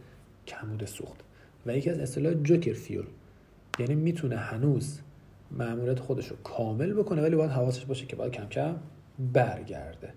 کمبود 0.47 0.85
سوخت. 0.85 1.19
و 1.65 1.77
یکی 1.77 1.89
از 1.89 1.99
اصطلاح 1.99 2.33
جوکر 2.33 2.73
فیول. 2.73 3.05
یعنی 3.79 3.95
می‌تونه 3.95 4.35
هنوز 4.35 4.99
معمولیت 5.51 5.99
خودش 5.99 6.27
رو 6.27 6.35
کامل 6.43 6.93
بکنه 6.93 7.21
ولی 7.21 7.35
باید 7.35 7.51
حواسش 7.51 7.85
باشه 7.85 8.05
که 8.05 8.15
باید 8.15 8.31
کم 8.31 8.45
کم 8.45 8.75
برگرده. 9.33 10.13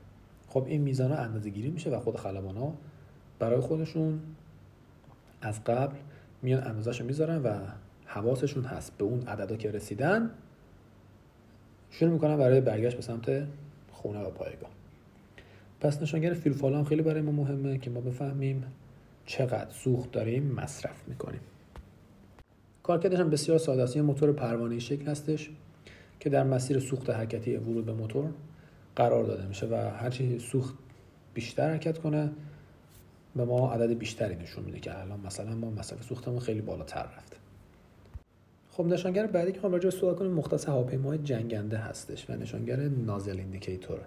خب 0.49 0.65
این 0.67 0.83
میزان 0.83 1.13
ها 1.13 1.17
اندازه 1.17 1.51
گیری 1.51 1.71
میشه 1.71 1.91
و 1.91 2.01
خود 2.01 2.17
خلبان 2.17 2.57
ها 2.57 2.75
برای 3.39 3.61
خودشون 3.61 4.21
از 5.41 5.65
قبل 5.65 5.97
میان 6.43 6.67
اندازش 6.67 7.01
رو 7.01 7.07
می‌ذارن 7.07 7.43
و 7.43 7.59
حواسشون 8.05 8.65
هست 8.65 8.99
به 8.99 9.05
اون 9.05 9.23
عددا 9.23 9.57
که 9.57 9.71
رسیدن. 9.71 10.31
شروع 11.91 12.13
می‌کنن 12.13 12.37
برای 12.37 12.61
برگشت 12.61 12.97
به 12.97 13.03
سمت 13.03 13.47
خونه 13.93 14.21
و 14.21 14.31
پایگاه. 14.31 14.71
پس 15.81 16.03
نشانگر 16.03 16.33
فیلفال 16.33 16.75
هم 16.75 16.85
خیلی 16.85 17.03
برای 17.03 17.23
ما 17.23 17.33
مهمه 17.33 17.79
که 17.79 17.91
ما 17.91 18.01
بفهمیم 18.01 18.65
چقدر 19.27 19.71
سوخت 19.71 20.13
داریم 20.13 20.53
مصرف 20.53 21.09
می‌کنیم. 21.09 21.41
کارکردش 22.83 23.19
هم 23.19 23.31
بسیار 23.31 23.59
ساده 23.59 23.83
است. 23.83 23.97
یه 23.97 24.03
موتور 24.03 24.33
پروانه 24.33 24.79
شکل 24.79 25.07
هستش 25.07 25.51
که 26.21 26.31
در 26.31 26.45
مسیر 26.45 26.81
سوخت 26.81 27.11
حرکتی 27.11 27.57
ورود 27.57 27.87
به 27.87 27.93
موتور 27.93 28.31
قرار 28.97 29.25
داده 29.25 29.47
میشه 29.47 29.67
و 29.67 29.75
هرچی 29.75 30.39
سوخت 30.39 30.75
بیشتر 31.35 31.71
حرکت 31.71 31.99
کنه 31.99 32.31
به 33.37 33.45
ما 33.45 33.73
عدد 33.73 33.93
بیشتری 33.93 34.35
نشون 34.35 34.65
میده 34.65 34.81
که 34.81 35.01
الان 35.01 35.21
مثلا 35.21 35.55
ما 35.55 35.71
مصرف 35.71 36.03
سوختمون 36.03 36.39
خیلی 36.39 36.61
بالاتر 36.61 37.03
رفته. 37.03 37.37
خب 38.71 38.87
نشانگر 38.87 39.27
بعدی 39.27 39.53
که 39.53 39.61
راجع 39.61 39.85
به 39.85 39.97
صحبت 39.97 40.17
کنیم 40.17 40.33
مختص 40.33 40.69
هواپیماهای 40.69 41.19
جنگنده 41.19 41.79
هستش 41.79 42.31
و 42.31 42.33
نشانگر 42.33 42.77
نازل 42.77 43.39
ایندیکیتور 43.39 44.01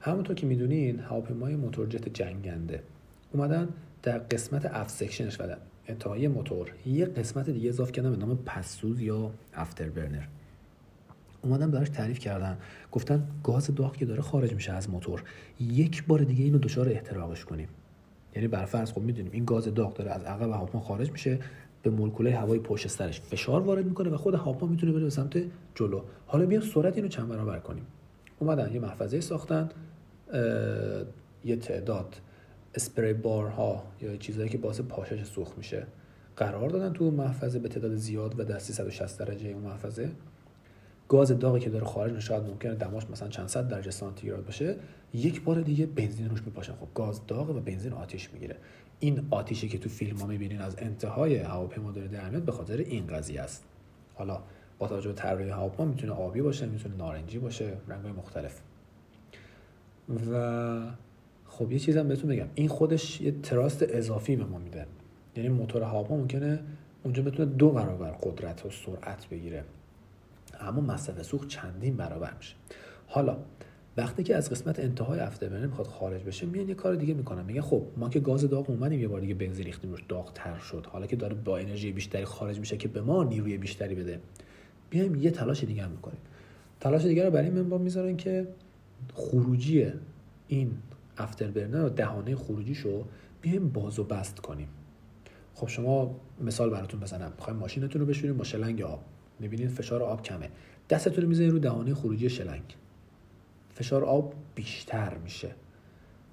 همونطور 0.00 0.36
که 0.36 0.46
می‌دونین 0.46 1.00
هواپیمای 1.00 1.56
موتورجت 1.56 2.08
جنگنده. 2.08 2.82
اومدن 3.32 3.68
در 4.02 4.18
قسمت 4.18 4.66
aft 4.66 4.90
section 4.90 5.29
ش 5.29 5.40
و 5.40 5.44
انتهای 5.86 6.28
موتور 6.28 6.72
یه 6.86 7.04
قسمت 7.04 7.50
دیگه 7.50 7.68
اضافه 7.68 7.92
کردن 7.92 8.10
به 8.10 8.16
نام 8.16 8.36
پس‌سوز 8.36 9.00
یا 9.00 9.30
afterburner 9.54 10.24
اومدن 11.42 11.70
براش 11.70 11.88
تعریف 11.88 12.18
کردن. 12.18 12.58
گفتن 12.92 13.28
گاز 13.44 13.74
داغ 13.74 13.96
که 13.96 14.06
داره 14.06 14.22
خارج 14.22 14.54
میشه 14.54 14.72
از 14.72 14.90
موتور. 14.90 15.22
یک 15.60 16.04
بار 16.06 16.20
دیگه 16.20 16.44
اینو 16.44 16.58
دچار 16.58 16.88
احتراقش 16.88 17.44
کنیم. 17.44 17.68
یعنی 18.34 18.48
برفرض 18.48 18.92
خب 18.92 19.00
می‌دونیم 19.00 19.32
این 19.32 19.44
گاز 19.44 19.74
داغ 19.74 19.94
داره 19.94 20.10
از 20.10 20.24
عقب 20.24 20.50
هواپیما 20.50 20.84
خارج 20.84 21.12
میشه 21.12 21.38
به 21.82 21.90
مولکولای 21.90 22.32
هوای 22.32 22.58
پشت 22.58 22.88
سرش 22.88 23.20
فشار 23.20 23.60
وارد 23.60 23.86
می‌کنه 23.86 24.10
و 24.10 24.16
خود 24.16 24.34
هواپیما 24.34 24.66
می‌تونه 24.66 24.92
بره 24.92 25.02
به 25.02 25.10
سمت 25.10 25.42
جلو. 25.74 26.02
حالا 26.26 26.46
بیام 26.46 26.62
سرعت 26.62 26.96
اینو 26.96 27.08
چند 27.08 27.28
برابر 27.28 27.58
کنیم. 27.58 27.86
اومدن 28.38 28.72
یه 28.74 28.80
محفظه 28.80 29.20
ساختن 29.20 29.68
یه 31.44 31.56
تعداد 31.56 32.20
اسپری 32.74 33.12
بارها 33.12 33.84
یا 34.00 34.16
چیزهایی 34.16 34.48
که 34.48 34.58
باعث 34.58 34.80
پاشش 34.80 35.24
سوخت 35.24 35.58
میشه 35.58 35.86
قرار 36.36 36.68
دادن 36.70 36.92
تو 36.92 37.10
محفظه 37.10 37.58
به 37.58 37.68
تعداد 37.68 37.94
زیاد 37.94 38.40
و 38.40 38.44
در 38.44 38.58
360 38.58 39.18
درجه 39.18 39.48
اون 39.48 39.62
محفظه. 39.62 40.10
گاز 41.08 41.38
داغی 41.38 41.60
که 41.60 41.70
داره 41.70 41.84
خارج 41.84 42.12
میشه 42.12 42.26
شاید 42.26 42.42
ممکنه 42.42 42.74
دماش 42.74 43.10
مثلا 43.10 43.28
چند 43.28 43.48
صد 43.48 43.68
درجه 43.68 43.90
سانتیگراد 43.90 44.44
باشه. 44.44 44.76
یک 45.14 45.42
بار 45.42 45.60
دیگه 45.60 45.86
بنزین 45.86 46.28
روش 46.28 46.42
میپاشن. 46.42 46.72
خب 46.72 46.88
گاز 46.94 47.26
داغ 47.26 47.50
و 47.50 47.60
بنزین 47.60 47.92
آتیش 47.92 48.30
می‌گیره. 48.32 48.56
این 49.00 49.26
آتیشی 49.30 49.68
که 49.68 49.78
تو 49.78 49.88
فیلم 49.88 50.16
ها 50.16 50.26
می‌بینین 50.26 50.60
از 50.60 50.76
انتهای 50.78 51.36
هواپیما 51.36 51.92
داره 51.92 52.08
در 52.08 52.30
به 52.30 52.52
خاطر 52.52 52.76
این 52.76 53.06
قضیه 53.06 53.40
است. 53.40 53.64
حالا 54.14 54.40
با 54.78 54.88
توجه 54.88 55.08
به 55.08 55.14
طراحی 55.14 55.48
هواپیما 55.48 55.88
می‌تونه 55.88 56.12
آبی 56.12 56.42
باشه 56.42 56.66
می‌تونه 56.66 56.96
نارنجی 56.96 57.38
باشه 57.38 57.72
رنگ‌های 57.88 58.12
مختلف. 58.12 58.60
و 60.32 60.80
خب 61.58 61.72
یه 61.72 61.78
چیزم 61.78 62.08
بهتون 62.08 62.30
بگم. 62.30 62.46
این 62.54 62.68
خودش 62.68 63.20
یه 63.20 63.34
تراست 63.42 63.82
اضافی 63.88 64.36
به 64.36 64.44
ما 64.44 64.58
میده. 64.58 64.86
یعنی 65.36 65.48
موتور 65.48 65.82
هواپیما 65.82 66.16
ممکنه 66.16 66.60
اونجا 67.04 67.22
بتونه 67.22 67.50
دو 67.52 67.70
برابر 67.70 68.10
قدرت 68.10 68.66
و 68.66 68.70
سرعت 68.70 69.28
بگیره. 69.28 69.64
اما 70.60 70.80
مصرف 70.80 71.22
سوخت 71.22 71.48
چندین 71.48 71.96
برابر 71.96 72.34
میشه. 72.38 72.54
حالا 73.06 73.36
وقتی 73.96 74.22
که 74.22 74.36
از 74.36 74.50
قسمت 74.50 74.80
انتهای 74.80 75.20
افتربرنر 75.20 75.66
می‌خواد 75.66 75.86
خارج 75.86 76.22
بشه 76.22 76.46
میان 76.46 76.68
یه 76.68 76.74
کار 76.74 76.94
دیگه 76.94 77.14
می‌کنن. 77.14 77.44
میگه 77.44 77.62
خب 77.62 77.82
ما 77.96 78.08
که 78.08 78.20
گاز 78.20 78.44
داغ 78.44 78.70
اومدیم 78.70 79.00
یه 79.00 79.08
بار 79.08 79.20
دیگه 79.20 79.34
بنزین 79.34 79.64
ریختیم 79.66 79.90
روش 79.90 80.04
داغ 80.08 80.32
تر 80.32 80.58
شد. 80.58 80.86
حالا 80.86 81.06
که 81.06 81.16
داره 81.16 81.34
با 81.34 81.58
انرژی 81.58 81.92
بیشتری 81.92 82.24
خارج 82.24 82.58
میشه 82.58 82.76
که 82.76 82.88
به 82.88 83.00
ما 83.00 83.24
نیروی 83.24 83.58
بیشتری 83.58 83.94
بده. 83.94 84.20
بیایم 84.90 85.14
یه 85.14 85.30
تلاش 85.30 85.64
دیگه 85.64 85.82
هم 85.82 85.90
می‌کنیم. 85.90 86.20
تلاش 86.80 87.04
دیگه 87.04 87.24
رو 87.24 87.30
برای 87.30 87.50
من 87.50 87.80
می‌ذارن 87.80 88.16
که 88.16 88.46
خروجی 89.14 89.92
این 90.48 90.70
افتربرنر 91.18 91.84
و 91.84 91.88
دهانه 91.88 92.36
خروجیشو 92.36 93.04
بیایم 93.42 93.68
باز 93.68 93.98
و 93.98 94.04
بست 94.04 94.40
کنیم. 94.40 94.68
خب 95.54 95.68
شما 95.68 96.16
مثال 96.40 96.70
براتون 96.70 97.00
بزنم. 97.00 97.32
می‌خوایم 97.36 97.58
ماشینتون 97.58 98.00
رو 98.00 98.06
بشوریم 98.06 98.36
با 98.36 98.44
شلنگ 98.44 98.82
آب. 98.82 99.04
می‌بینید 99.40 99.68
فشار 99.68 100.02
آب 100.02 100.22
کمه. 100.22 100.50
دستتون 100.90 101.22
رو 101.22 101.28
می‌ذارید 101.28 101.52
رو 101.52 101.58
دهانه 101.58 101.94
خروجی 101.94 102.30
شلنگ. 102.30 102.76
فشار 103.74 104.04
آب 104.04 104.34
بیشتر 104.54 105.18
میشه. 105.18 105.50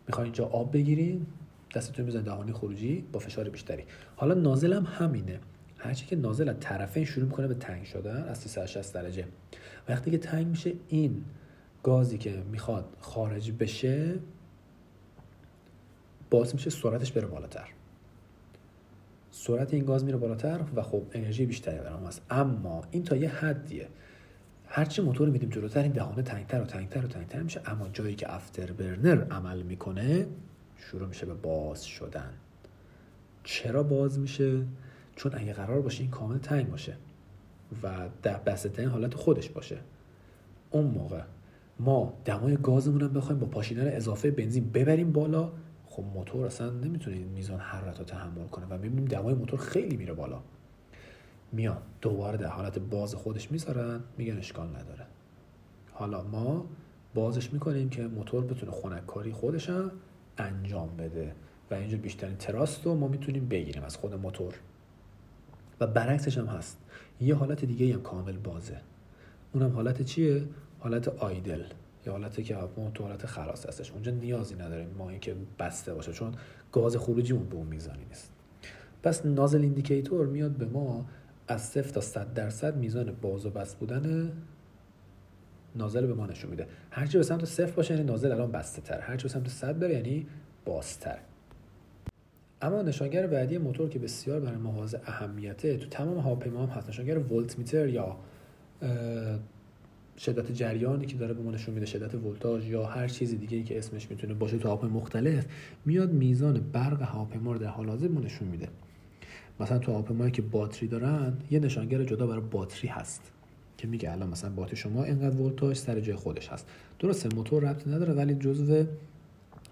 می‌خواین 0.07 0.25
اینجا 0.25 0.45
آب 0.45 0.73
بگیرین 0.73 1.25
دستتون 1.75 2.05
می‌زنید 2.05 2.25
دهانه 2.25 2.53
خروجی 2.53 3.05
با 3.11 3.19
فشار 3.19 3.49
بیشتری. 3.49 3.83
حالا 4.15 4.33
نازل 4.33 4.73
هم 4.73 4.83
همینه. 4.83 5.39
هرچی 5.77 6.05
که 6.05 6.15
نازل 6.15 6.49
از 6.49 6.55
طرفین 6.59 7.05
شروع 7.05 7.25
می‌کنه 7.25 7.47
به 7.47 7.53
تنگ 7.53 7.83
شدن 7.83 8.23
از 8.23 8.37
360 8.37 8.93
درجه. 8.93 9.25
وقتی 9.89 10.11
که 10.11 10.17
تنگ 10.17 10.47
میشه 10.47 10.73
این 10.87 11.25
گازی 11.83 12.17
که 12.17 12.43
می‌خواد 12.51 12.85
خارج 12.99 13.51
بشه 13.51 14.19
باعث 16.29 16.53
میشه 16.53 16.69
سرعتش 16.69 17.11
بره 17.11 17.27
بالاتر. 17.27 17.67
سرعت 19.31 19.73
این 19.73 19.85
گاز 19.85 20.05
میره 20.05 20.17
بالاتر 20.17 20.59
و 20.75 20.81
خب 20.81 21.03
انرژی 21.11 21.45
بیشتری 21.45 21.79
برام 21.79 22.05
هست 22.05 22.21
اما 22.29 22.83
این 22.91 23.03
تا 23.03 23.15
یه 23.15 23.29
حدیه. 23.29 23.87
هرچی 24.67 25.01
موتور 25.01 25.29
میدیم 25.29 25.49
جلوتر 25.49 25.81
این 25.81 25.91
دهانه 25.91 26.21
تنگتر 26.21 26.61
و 26.61 26.65
تنگتر 26.65 27.05
و 27.05 27.07
تنگتر 27.07 27.41
میشه. 27.41 27.61
اما 27.65 27.89
جایی 27.89 28.15
که 28.15 28.35
افتر 28.35 28.71
برنر 28.71 29.23
عمل 29.31 29.61
می‌کنه 29.61 30.27
شروع 30.77 31.07
میشه 31.07 31.25
به 31.25 31.33
باز 31.33 31.85
شدن. 31.85 32.33
چرا 33.43 33.83
باز 33.83 34.19
میشه؟ 34.19 34.61
چون 35.15 35.31
اگه 35.35 35.53
قرار 35.53 35.81
باشه 35.81 36.01
این 36.01 36.11
کامل 36.11 36.37
تنگ 36.37 36.69
باشه 36.69 36.97
و 37.83 38.09
در 38.23 38.37
بسته 38.37 38.87
حالت 38.87 39.13
خودش 39.13 39.49
باشه. 39.49 39.77
اون 40.71 40.85
موقع 40.85 41.21
ما 41.79 42.13
دمای 42.25 42.57
گازمون 42.57 43.01
هم 43.01 43.13
بخوایم 43.13 43.39
با 43.39 43.47
پاشیدن 43.47 43.87
اضافه 43.87 44.31
بنزین 44.31 44.71
ببریم 44.71 45.11
بالا 45.11 45.51
خب 45.95 46.03
موتور 46.03 46.45
اصلا 46.45 46.69
نمی‌تونه 46.69 47.17
این 47.17 47.27
میزان 47.27 47.59
حرارت 47.59 47.99
رو 47.99 48.05
تحمل 48.05 48.47
کنه 48.47 48.65
و 48.65 48.73
می‌بینیم 48.73 49.05
دمای 49.05 49.33
موتور 49.33 49.59
خیلی 49.59 49.97
میره 49.97 50.13
بالا. 50.13 50.39
میان 51.51 51.77
دوباره 52.01 52.37
در 52.37 52.47
حالت 52.47 52.79
باز 52.79 53.15
خودش 53.15 53.51
می‌ذارن 53.51 53.99
میگن 54.17 54.37
اشکال 54.37 54.67
نداره. 54.67 55.05
حالا 55.91 56.23
ما 56.23 56.65
بازش 57.13 57.53
می‌کنیم 57.53 57.89
که 57.89 58.07
موتور 58.07 58.45
بتونه 58.45 58.71
خنککاری 58.71 59.31
خودش 59.31 59.69
انجام 60.37 60.97
بده 60.97 61.35
و 61.71 61.73
اینجا 61.73 61.97
بیشترین 61.97 62.37
thrust 62.37 62.85
رو 62.85 62.95
ما 62.95 63.07
می‌تونیم 63.07 63.47
بگیریم 63.47 63.83
از 63.83 63.97
خود 63.97 64.13
موتور. 64.13 64.53
و 65.79 65.87
برعکسش 65.87 66.37
هم 66.37 66.45
هست. 66.45 66.77
یه 67.21 67.35
حالت 67.35 67.65
دیگه 67.65 67.93
هم 67.93 68.01
کامل 68.01 68.37
بازه. 68.37 68.81
اونم 69.53 69.71
حالت 69.71 70.01
چیه؟ 70.01 70.43
حالت 70.79 71.07
idle. 71.07 71.63
یا 72.05 72.11
حالتی 72.11 72.43
که 72.43 72.55
هواپیما 72.55 72.89
تو 72.89 73.03
حالت 73.03 73.25
خلاص 73.25 73.65
هستش. 73.65 73.91
اونجا 73.91 74.11
نیازی 74.11 74.55
نداریم 74.55 74.89
ما 74.97 75.09
اینکه 75.09 75.35
بسته 75.59 75.93
باشه 75.93 76.13
چون 76.13 76.33
گاز 76.71 76.97
خروجیمون 76.97 77.49
به 77.49 77.55
اون 77.55 77.67
میزانی 77.67 78.05
نیست. 78.05 78.31
پس 79.03 79.25
nozzle 79.25 79.61
indicator 79.61 80.25
میاد 80.27 80.51
به 80.51 80.65
ما 80.65 81.05
از 81.47 81.61
0 81.61 81.89
تا 81.89 82.01
100 82.01 82.33
درصد 82.33 82.77
میزان 82.77 83.15
باز 83.21 83.45
و 83.45 83.49
بست 83.49 83.79
بودن 83.79 84.31
نازل 85.75 86.05
به 86.05 86.13
ما 86.13 86.25
نشون 86.25 86.49
میده. 86.49 86.67
هرچی 86.91 87.17
به 87.17 87.23
سمت 87.23 87.45
صفر 87.45 87.71
باشه 87.71 87.93
یعنی 87.93 88.05
نازل 88.05 88.31
الان 88.31 88.51
بسته 88.51 88.81
تر 88.81 88.99
هرچی 88.99 89.23
به 89.23 89.29
سمت 89.29 89.47
100 89.47 89.79
بره 89.79 89.93
یعنی 89.93 90.27
بازتر. 90.65 91.17
اما 92.61 92.81
نشانگر 92.81 93.27
بعدی 93.27 93.57
موتور 93.57 93.89
که 93.89 93.99
بسیار 93.99 94.39
برای 94.39 94.57
ما 94.57 94.85
اهمیته 95.05 95.77
تو 95.77 95.89
تمام 95.89 96.17
هواپیما 96.17 96.65
هم 96.65 96.69
هست. 96.69 96.89
نشانگر 96.89 97.17
ولت 97.17 97.57
میتر 97.59 97.87
یا 97.87 98.17
شدت 100.17 100.51
جریانی 100.51 101.05
که 101.05 101.17
داره 101.17 101.33
به 101.33 101.43
ما 101.43 101.51
نشون 101.51 101.73
میده 101.73 101.85
شدت 101.85 102.15
ولتاژ 102.15 102.69
یا 102.69 102.85
هر 102.85 103.07
چیز 103.07 103.39
دیگه 103.39 103.57
ای 103.57 103.63
که 103.63 103.77
اسمش 103.77 104.11
می‌تونه 104.11 104.33
باشه 104.33 104.57
تو 104.57 104.67
هواپیما 104.67 104.99
مختلف 104.99 105.45
میاد 105.85 106.11
میزان 106.11 106.65
برق 106.73 107.01
هواپیما 107.01 107.51
رو 107.51 107.59
در 107.59 107.67
حال 107.67 107.89
حاضر 107.89 108.07
نشون 108.07 108.47
میده. 108.47 108.67
مثلا 109.59 109.79
تو 109.79 109.91
هواپیمایی 109.91 110.31
که 110.31 110.41
باتری 110.41 110.87
دارن 110.87 111.33
یه 111.51 111.59
نشانگر 111.59 112.03
جدا 112.03 112.27
برای 112.27 112.41
باتری 112.51 112.87
هست 112.87 113.21
که 113.77 113.87
میگه 113.87 114.11
الان 114.11 114.29
مثلا 114.29 114.49
باتری 114.49 114.75
شما 114.75 115.03
اینقدر 115.03 115.41
ولتاژ 115.41 115.77
سر 115.77 115.99
جای 115.99 116.15
خودش 116.15 116.49
هست. 116.49 116.67
درسته 116.99 117.29
موتور 117.35 117.63
ربطی 117.63 117.89
نداره 117.89 118.13
ولی 118.13 118.35
جزو 118.35 118.85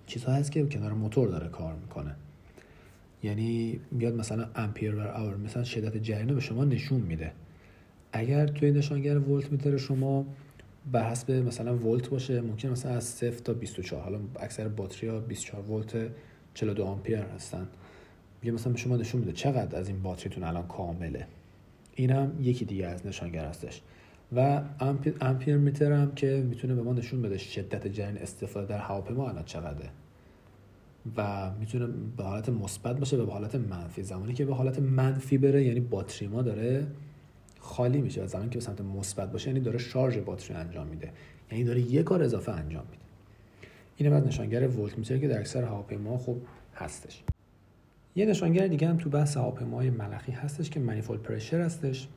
چیزها 0.07 0.33
هست 0.33 0.51
که 0.51 0.65
کنار 0.65 0.93
موتور 0.93 1.27
داره 1.27 1.47
کار 1.47 1.75
می‌کنه. 1.75 2.15
یعنی 3.23 3.79
میاد 3.91 4.15
مثلا 4.15 4.47
امپیر 4.55 4.95
بر 4.95 5.07
اور 5.07 5.37
مثلا 5.37 5.63
شدت 5.63 5.97
جریان 5.97 6.35
به 6.35 6.41
شما 6.41 6.65
نشون 6.65 7.01
میده. 7.01 7.31
اگر 8.15 8.47
توی 8.47 8.71
نشانگر 8.71 9.19
ولت 9.19 9.51
میتر 9.51 9.77
شما 9.77 10.25
بر 10.91 11.09
حسب 11.09 11.31
مثلا 11.31 11.77
ولت 11.77 12.09
باشه 12.09 12.41
ممکن 12.41 12.69
مثلا 12.69 12.91
از 12.91 13.03
0 13.03 13.31
تا 13.31 13.53
24 13.53 14.01
حالا 14.01 14.19
اکثر 14.39 14.67
باتری 14.67 15.09
ها 15.09 15.19
24 15.19 15.71
ولت 15.71 16.11
42 16.53 16.83
آمپیر 16.83 17.17
هستن. 17.17 17.67
یه 18.43 18.51
مثلا 18.51 18.73
به 18.73 18.79
شما 18.79 18.97
نشون 18.97 19.19
میده 19.19 19.31
چقدر 19.31 19.79
از 19.79 19.87
این 19.87 20.01
باتریتون 20.01 20.43
الان 20.43 20.67
کامله. 20.67 21.27
این 21.95 22.09
هم 22.09 22.31
یکی 22.41 22.65
دیگه 22.65 22.87
از 22.87 23.05
نشانگر 23.05 23.45
هستش. 23.45 23.81
و 24.35 24.61
امپیر 25.21 25.57
میتر 25.57 25.91
هم 25.91 26.11
که 26.15 26.45
می‌تونه 26.49 26.75
به 26.75 26.81
ما 26.81 26.93
نشون 26.93 27.21
بده 27.21 27.37
شدت 27.37 27.87
جریان 27.87 28.17
استفاده 28.17 28.67
در 28.67 28.77
هواپیما 28.77 29.29
الان 29.29 29.43
چقدره. 29.45 29.89
و 31.17 31.51
می‌تونه 31.59 31.87
به 32.17 32.23
حالت 32.23 32.49
مثبت 32.49 32.99
باشه 32.99 33.17
و 33.17 33.25
به 33.25 33.31
حالت 33.31 33.55
منفی. 33.55 34.03
زمانی 34.03 34.33
که 34.33 34.45
به 34.45 34.55
حالت 34.55 34.79
منفی 34.79 35.37
بره 35.37 35.63
یعنی 35.63 35.79
باتری 35.79 36.27
ما 36.27 36.41
داره 36.41 36.87
خالی 37.63 38.01
میشه 38.01 38.23
و 38.23 38.27
زمانی 38.27 38.49
که 38.49 38.57
به 38.57 38.65
سمت 38.65 38.81
مثبت 38.81 39.31
باشه 39.31 39.47
یعنی 39.47 39.59
داره 39.59 39.77
شارژ 39.77 40.17
باتری 40.17 40.57
انجام 40.57 40.87
میده. 40.87 41.11
یعنی 41.51 41.63
داره 41.63 41.81
یه 41.81 42.03
کار 42.03 42.23
اضافه 42.23 42.51
انجام 42.51 42.83
میده. 42.91 43.03
این 43.97 44.13
از 44.13 44.27
نشانگر 44.27 44.67
volt 44.67 44.97
meter 44.97 45.17
که 45.17 45.27
در 45.27 45.39
اکثر 45.39 45.63
هواپیما 45.63 46.17
خوب 46.17 46.45
هستش. 46.75 47.23
یه 48.15 48.25
نشانگر 48.25 48.67
دیگه 48.67 48.87
هم 48.87 48.97
تو 48.97 49.09
بحث 49.09 49.37
هواپیماهای 49.37 49.89
ملخی 49.89 50.31
هستش 50.31 50.69
که 50.69 50.79
manifold 50.79 51.17
pressure 51.17 51.61
هستش 51.61 52.07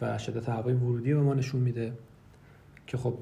و 0.00 0.18
شدت 0.18 0.48
هوای 0.48 0.74
ورودی 0.74 1.14
به 1.14 1.20
ما 1.20 1.34
نشون 1.34 1.60
میده 1.60 1.92
که 2.86 2.96
خب 2.96 3.14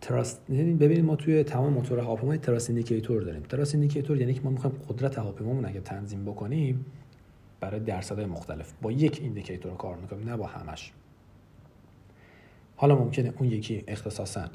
thrust 0.00 0.40
یعنی 0.48 0.74
ببینید 0.74 1.04
ما 1.04 1.16
توی 1.16 1.42
تمام 1.42 1.72
موتور 1.72 1.98
هواپیما 1.98 2.36
thrust 2.36 2.70
indicator 2.70 3.22
داریم. 3.22 3.42
thrust 3.42 3.74
indicator 3.74 4.20
یعنی 4.20 4.34
که 4.34 4.40
ما 4.40 4.50
می‌خوایم 4.50 4.76
قدرت 4.88 5.18
هواپیمامون 5.18 5.64
اگه 5.64 5.80
تنظیم 5.80 6.24
بکنیم 6.24 6.84
برای 7.60 7.80
درصدهای 7.80 8.26
مختلف 8.26 8.72
با 8.82 8.92
یک 8.92 9.18
indicator 9.22 9.74
کار 9.74 9.96
می‌کنیم 9.96 10.28
نه 10.28 10.36
با 10.36 10.46
همش. 10.46 10.92
حالا 12.76 12.94
ممکنه 12.94 13.32
اون 13.38 13.48
یکی 13.48 13.84
اختصاصا 13.88 14.48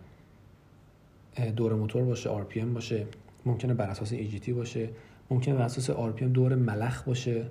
دور 1.56 1.74
موتور 1.74 2.04
باشه 2.04 2.30
RPM 2.44 2.66
باشه 2.66 3.08
ممکنه 3.46 3.74
بر 3.74 3.90
اساس 3.90 4.14
AGT 4.14 4.50
باشه 4.50 4.90
ممکنه 5.30 5.56
بر 5.56 5.62
اساس 5.62 5.92
RPM 5.92 6.24
دور 6.24 6.56
ملخ 6.56 7.04
باشه. 7.04 7.46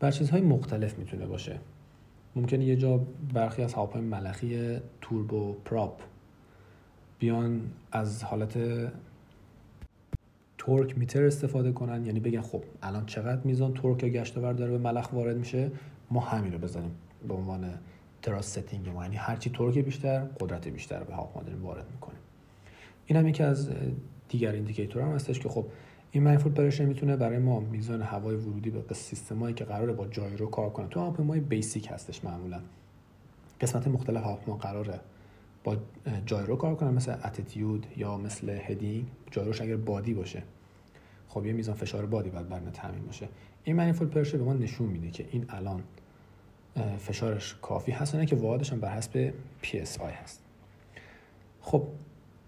بر 0.00 0.10
چیزهای 0.10 0.40
مختلف 0.40 0.98
می‌تونه 0.98 1.26
باشه. 1.26 1.58
ممکنه 2.36 2.64
یه 2.64 2.76
جا 2.76 3.00
برخی 3.34 3.62
از 3.62 3.74
هواپای 3.74 4.02
ملخی 4.02 4.78
توربو 5.00 5.52
پراپ 5.64 6.00
بیان 7.18 7.70
از 7.92 8.24
حالت 8.24 8.58
تورک 10.68 10.98
میتر 10.98 11.24
استفاده 11.24 11.72
کنن. 11.72 12.06
یعنی 12.06 12.20
بگن 12.20 12.40
خب 12.40 12.64
الان 12.82 13.06
چقدر 13.06 13.40
میزان 13.44 13.74
تورک 13.74 14.02
یا 14.02 14.08
گشتاور 14.08 14.52
داره 14.52 14.70
به 14.70 14.78
ملخ 14.78 15.12
وارد 15.12 15.36
میشه 15.36 15.70
ما 16.10 16.20
همین 16.20 16.52
رو 16.52 16.58
بزنیم 16.58 16.90
به 17.28 17.34
عنوان 17.34 17.70
thrust 18.22 18.58
setting 18.58 18.88
ما. 18.88 19.02
یعنی 19.02 19.16
هرچی 19.16 19.50
torque 19.50 19.78
بیشتر 19.78 20.18
قدرت 20.40 20.68
بیشتر 20.68 21.04
به 21.04 21.12
داریم 21.44 21.62
وارد 21.62 21.86
می‌کنیم. 21.92 22.18
این 23.06 23.18
هم 23.18 23.28
یکی 23.28 23.42
از 23.42 23.70
دیگر 24.28 24.52
indicator 24.52 25.02
هم 25.02 25.14
هستش 25.14 25.40
که 25.40 25.48
خب 25.48 25.66
این 26.10 26.22
manifold 26.22 26.52
pressure 26.52 26.84
می‌تونه 26.84 27.16
برای 27.16 27.38
ما 27.38 27.60
میزان 27.60 28.02
هوای 28.02 28.36
ورودی 28.36 28.70
به 28.70 28.94
سیستمایی 28.94 29.54
که 29.54 29.64
قراره 29.64 29.92
با 29.92 30.06
gyro 30.06 30.46
کار 30.46 30.70
کنه. 30.70 30.88
تو 30.88 31.00
هواپیمای 31.00 31.40
basic 31.40 31.88
هستش 31.90 32.24
معمولا. 32.24 32.60
قسمت 33.60 33.88
مختلف 33.88 34.22
هواپیما 34.22 34.56
قراره 34.56 35.00
با 35.64 35.76
gyro 36.26 36.56
کار 36.56 36.74
کنن 36.74 36.94
مثل 36.94 37.16
attitude 37.24 37.86
یا 37.96 38.18
مثل 38.18 38.58
heading 38.62 39.06
gyro 39.30 39.50
ش 39.50 39.60
اگر 39.60 39.76
بادی 39.76 40.14
باشه. 40.14 40.42
خب 41.28 41.46
یه 41.46 41.52
میزان 41.52 41.74
فشار 41.74 42.06
بادی 42.06 42.30
باید 42.30 42.48
برنه 42.48 42.70
تعمین 42.70 43.06
باشه. 43.06 43.28
این 43.64 43.76
منیفول 43.76 44.08
پرشر 44.08 44.36
به 44.36 44.44
ما 44.44 44.52
نشون 44.52 44.88
میده 44.88 45.10
که 45.10 45.26
این 45.30 45.44
الان 45.48 45.82
فشارش 46.98 47.56
کافی 47.62 47.92
هست 47.92 48.14
نه 48.14 48.26
که 48.26 48.36
واحدش 48.36 48.72
هم 48.72 48.80
بر 48.80 48.88
حسب 48.88 49.32
PSI 49.62 50.12
هست. 50.22 50.42
خب 51.60 51.82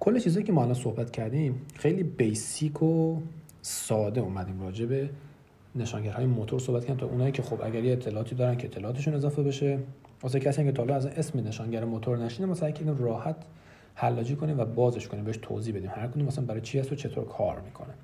کل 0.00 0.18
چیزایی 0.18 0.46
که 0.46 0.52
ما 0.52 0.62
الان 0.62 0.74
صحبت 0.74 1.10
کردیم 1.10 1.66
خیلی 1.74 2.02
بیسیک 2.02 2.82
و 2.82 3.20
ساده 3.62 4.20
اومدیم 4.20 4.60
راجع 4.60 4.86
به 4.86 5.10
نشانگرهای 5.76 6.26
موتور 6.26 6.60
صحبت 6.60 6.82
کردیم 6.82 6.96
تا 6.96 7.06
اونایی 7.06 7.32
که 7.32 7.42
خب 7.42 7.62
اگر 7.62 7.84
یه 7.84 7.92
اطلاعاتی 7.92 8.34
دارن 8.34 8.56
که 8.56 8.66
اطلاعاتشون 8.66 9.14
اضافه 9.14 9.42
بشه 9.42 9.78
واسه 10.22 10.40
کسی 10.40 10.64
که 10.64 10.72
تا 10.72 10.94
از 10.94 11.06
اسم 11.06 11.38
نشانگر 11.38 11.84
موتور 11.84 12.18
نشینه 12.18 12.54
سعی 12.54 12.72
کردیم 12.72 12.98
راحت 12.98 13.36
حلاجی 13.94 14.36
کنیم 14.36 14.60
و 14.60 14.64
بازش 14.64 15.08
کنیم 15.08 15.24
بهش 15.24 15.38
توضیح 15.42 15.74
بدیم. 15.74 15.90
هر 15.94 16.06
کدوم 16.06 16.24
مثلا 16.24 16.44
برای 16.44 16.60
چی 16.60 16.78
هست 16.78 16.92
و 16.92 16.94
چطور 16.94 17.24
کار 17.24 17.60
می‌کنه. 17.60 17.94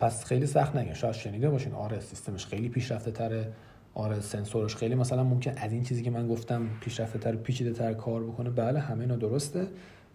پس 0.00 0.24
خیلی 0.24 0.46
سخت 0.46 0.76
نگه 0.76 0.94
شاید 0.94 1.14
شنیده 1.14 1.50
باشین. 1.50 1.74
آره 1.74 2.00
سیستمش 2.00 2.46
خیلی 2.46 2.68
پیشرفته 2.68 3.10
تره 3.10 3.52
آره 3.94 4.20
سنسورش 4.20 4.76
خیلی 4.76 4.94
مثلا 4.94 5.24
ممکن 5.24 5.52
از 5.56 5.72
این 5.72 5.82
چیزی 5.82 6.02
که 6.02 6.10
من 6.10 6.28
گفتم 6.28 6.68
پیشرفته 6.80 7.18
تر 7.18 7.36
پیچیده 7.36 7.72
تر 7.72 7.94
کار 7.94 8.24
بکنه. 8.24 8.50
بله 8.50 8.80
همه 8.80 9.00
اینا 9.00 9.16
درسته. 9.16 9.66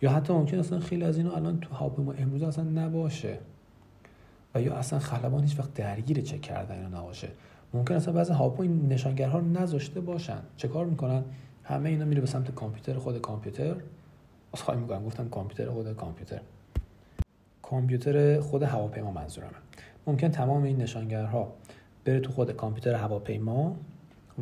یا 0.02 0.12
حتی 0.12 0.34
ممکن 0.34 0.60
اصلا 0.60 0.80
خیلی 0.80 1.04
از 1.04 1.18
اینا 1.18 1.32
الان 1.32 1.60
تو 1.60 1.76
هاپ 1.76 2.00
ما 2.00 2.14
امروز 2.14 2.44
اصلا 2.44 2.64
نباشه. 2.64 3.38
و 4.56 4.62
یا 4.62 4.76
اصلا 4.76 5.00
خلبان 5.00 5.44
هیچ 5.44 5.60
وقت 5.60 5.74
درگیر 5.74 6.22
چک 6.22 6.42
کردن 6.42 6.76
اینا 6.76 7.00
نباشه. 7.00 7.28
ممکن 7.74 7.96
اصلا 7.96 8.14
بعضی 8.14 8.34
هاپو 8.34 8.62
این 8.62 8.88
نشانگرها 8.88 9.40
رو 9.40 9.46
نذاشته 9.46 10.02
باشن. 10.02 10.40
چه 10.58 10.68
کار 10.68 10.86
می‌کنن؟ 10.86 11.24
همه 11.64 11.90
اینا 11.90 12.06
میره 12.06 12.22
به 12.22 12.28
سمت 12.28 12.56
کامپیوتر 12.56 12.94
خود 12.94 13.22
کامپیوتر. 13.22 13.76
خواهی 14.54 14.80
می‌کنم 14.80 15.06
گفتم 15.06 15.30
کامپیوتر 15.30 15.72
خود 15.72 15.94
کامپیوتر. 15.94 16.42
کامپیوتر 17.62 18.40
خود 18.40 18.64
هواپیما 18.64 19.12
منظورمه. 19.12 19.52
ممکن 20.08 20.32
تمام 20.32 20.64
این 20.64 20.78
نشانگرها 20.78 21.54
بره 22.06 22.20
تو 22.20 22.32
خود 22.32 22.52
کامپیوتر 22.52 22.94
هواپیما 22.94 23.76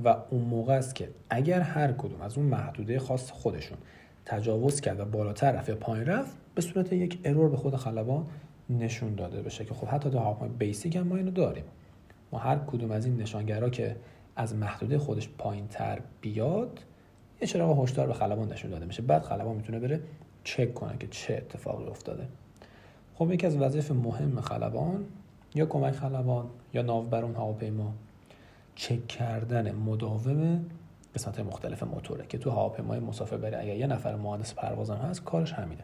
و 0.04 0.15
اون 0.30 0.41
موقع 0.41 0.74
است 0.74 0.95
که 0.95 1.10
اگر 1.30 1.60
هر 1.60 1.91
کدوم 1.91 2.21
از 2.21 2.38
اون 2.38 2.47
محدوده 2.47 3.00
خاص 3.00 3.32
خودشون 3.32 3.78
تجاوز 4.26 4.82
کرد 4.82 5.00
و 5.00 5.06
بالاتر 5.06 5.52
رفت 5.52 5.69
یا 5.69 5.76
پایین 5.76 6.06
رفت 6.06 6.38
به 6.56 6.62
صورت 6.62 6.93
یک 6.93 7.19
ارور 7.26 7.50
به 7.50 7.58
خود 7.58 7.76
خلبان 7.76 8.26
نشون 8.69 9.15
داده 9.15 9.41
بشه 9.41 9.65
که 9.65 9.74
خب 9.74 9.88
حتی 9.88 10.10
تو 10.10 10.19
هواپیما 10.19 10.54
بیسیک 10.60 10.95
هم 10.95 11.08
ما 11.08 11.15
اینو 11.15 11.32
داریم. 11.32 11.63
ما 12.32 12.39
هر 12.39 12.58
کدوم 12.58 12.91
از 12.91 13.06
این 13.06 13.17
نشانگرها 13.17 13.69
که 13.69 13.95
از 14.36 14.56
محدوده 14.56 14.97
خودش 14.97 15.30
پایین 15.38 15.67
تر 15.67 16.02
بیاد 16.21 16.80
یه 17.41 17.47
چراغ 17.47 17.84
هشدار 17.84 18.08
به 18.08 18.13
خلبان 18.13 18.52
نشون 18.52 18.71
داده 18.71 18.86
میشه. 18.86 19.02
بعد 19.02 19.21
خلبان 19.21 19.56
می‌تونه 19.56 19.80
بره 19.80 20.02
چک 20.43 20.74
کنه 20.74 20.97
که 20.97 21.08
چه 21.08 21.34
اتفاقی 21.34 21.86
افتاده. 21.86 22.28
خب 23.15 23.32
یکی 23.32 23.47
از 23.47 23.58
وظایف 23.58 23.91
مهم 23.91 24.41
خلبان 24.41 25.06
یا 25.56 25.66
کمک 25.66 25.94
خلبان 25.94 26.46
یا 26.74 26.82
ناوبرون 26.82 27.36
هواپیما. 27.36 27.94
چک 28.76 29.08
کردن 29.08 29.72
مداوم 29.72 30.66
قسمت 31.16 31.40
مختلف 31.40 31.84
موتوره 31.84 32.26
که 32.28 32.38
تو 32.38 32.50
هواپیمای 32.50 33.00
مسافر 33.00 33.38
بره 33.38 33.58
اگر 33.58 33.76
یه 33.76 33.88
نفر 33.88 34.16
مهندس 34.16 34.54
پروازم 34.54 34.96
هست 34.96 35.24
کارش 35.24 35.54
همینه. 35.54 35.84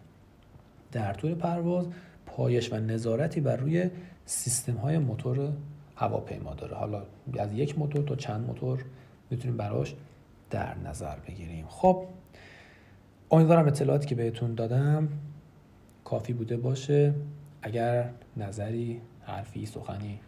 در 0.92 1.14
طول 1.14 1.36
پرواز 1.36 1.88
پایش 2.26 2.74
و 2.74 2.76
نظارتی 2.76 3.42
بر 3.42 3.56
روی 3.56 3.90
سیستم 4.26 4.76
های 4.76 4.98
موتور 4.98 5.54
هواپیما 5.96 6.54
داره. 6.54 6.76
حالا 6.76 7.04
از 7.40 7.54
یک 7.54 7.80
موتور 7.80 8.04
تا 8.04 8.16
چند 8.16 8.48
موتور 8.48 8.86
می‌تونیم 9.30 9.58
براش 9.58 9.96
در 10.50 10.78
نظر 10.78 11.16
بگیریم. 11.28 11.66
خب 11.68 12.06
امیدوارم 13.32 13.68
اطلاعاتی 13.68 14.08
که 14.08 14.16
بهتون 14.16 14.56
دادم 14.56 15.10
کافی 16.04 16.34
بوده 16.34 16.58
باشه. 16.58 17.14
اگر 17.62 18.10
نظری 18.38 19.02
حرفی 19.28 19.66
سخنی. 19.66 20.20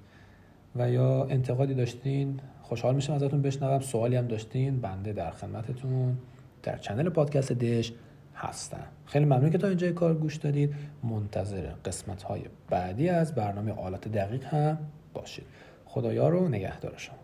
و 0.76 0.92
یا 0.92 1.24
انتقادی 1.24 1.74
داشتین 1.74 2.40
خوشحال 2.62 2.96
میشم 2.96 3.14
ازتون 3.14 3.42
بشنوم. 3.42 3.80
سوالی 3.80 4.16
هم 4.16 4.28
داشتین 4.28 4.82
بنده 4.82 5.14
در 5.14 5.32
خدمتتون 5.32 6.18
در 6.64 6.78
چنل 6.78 7.10
پادکست 7.10 7.52
دش 7.52 7.94
هستم. 8.36 8.88
خیلی 9.06 9.26
ممنون 9.26 9.50
که 9.50 9.58
تا 9.58 9.68
اینجا 9.68 9.92
کار 9.92 10.14
گوش 10.14 10.36
دادید 10.36 10.76
منتظر 11.04 11.68
قسمت 11.86 12.24
های 12.24 12.42
بعدی 12.70 13.10
از 13.10 13.36
برنامه 13.36 13.72
آلات 13.72 14.08
دقیق 14.08 14.46
هم 14.46 14.78
باشید 15.14 15.46
خدایا 15.86 16.30
رو 16.30 16.48
نگهدار 16.48 16.94
شما. 16.98 17.16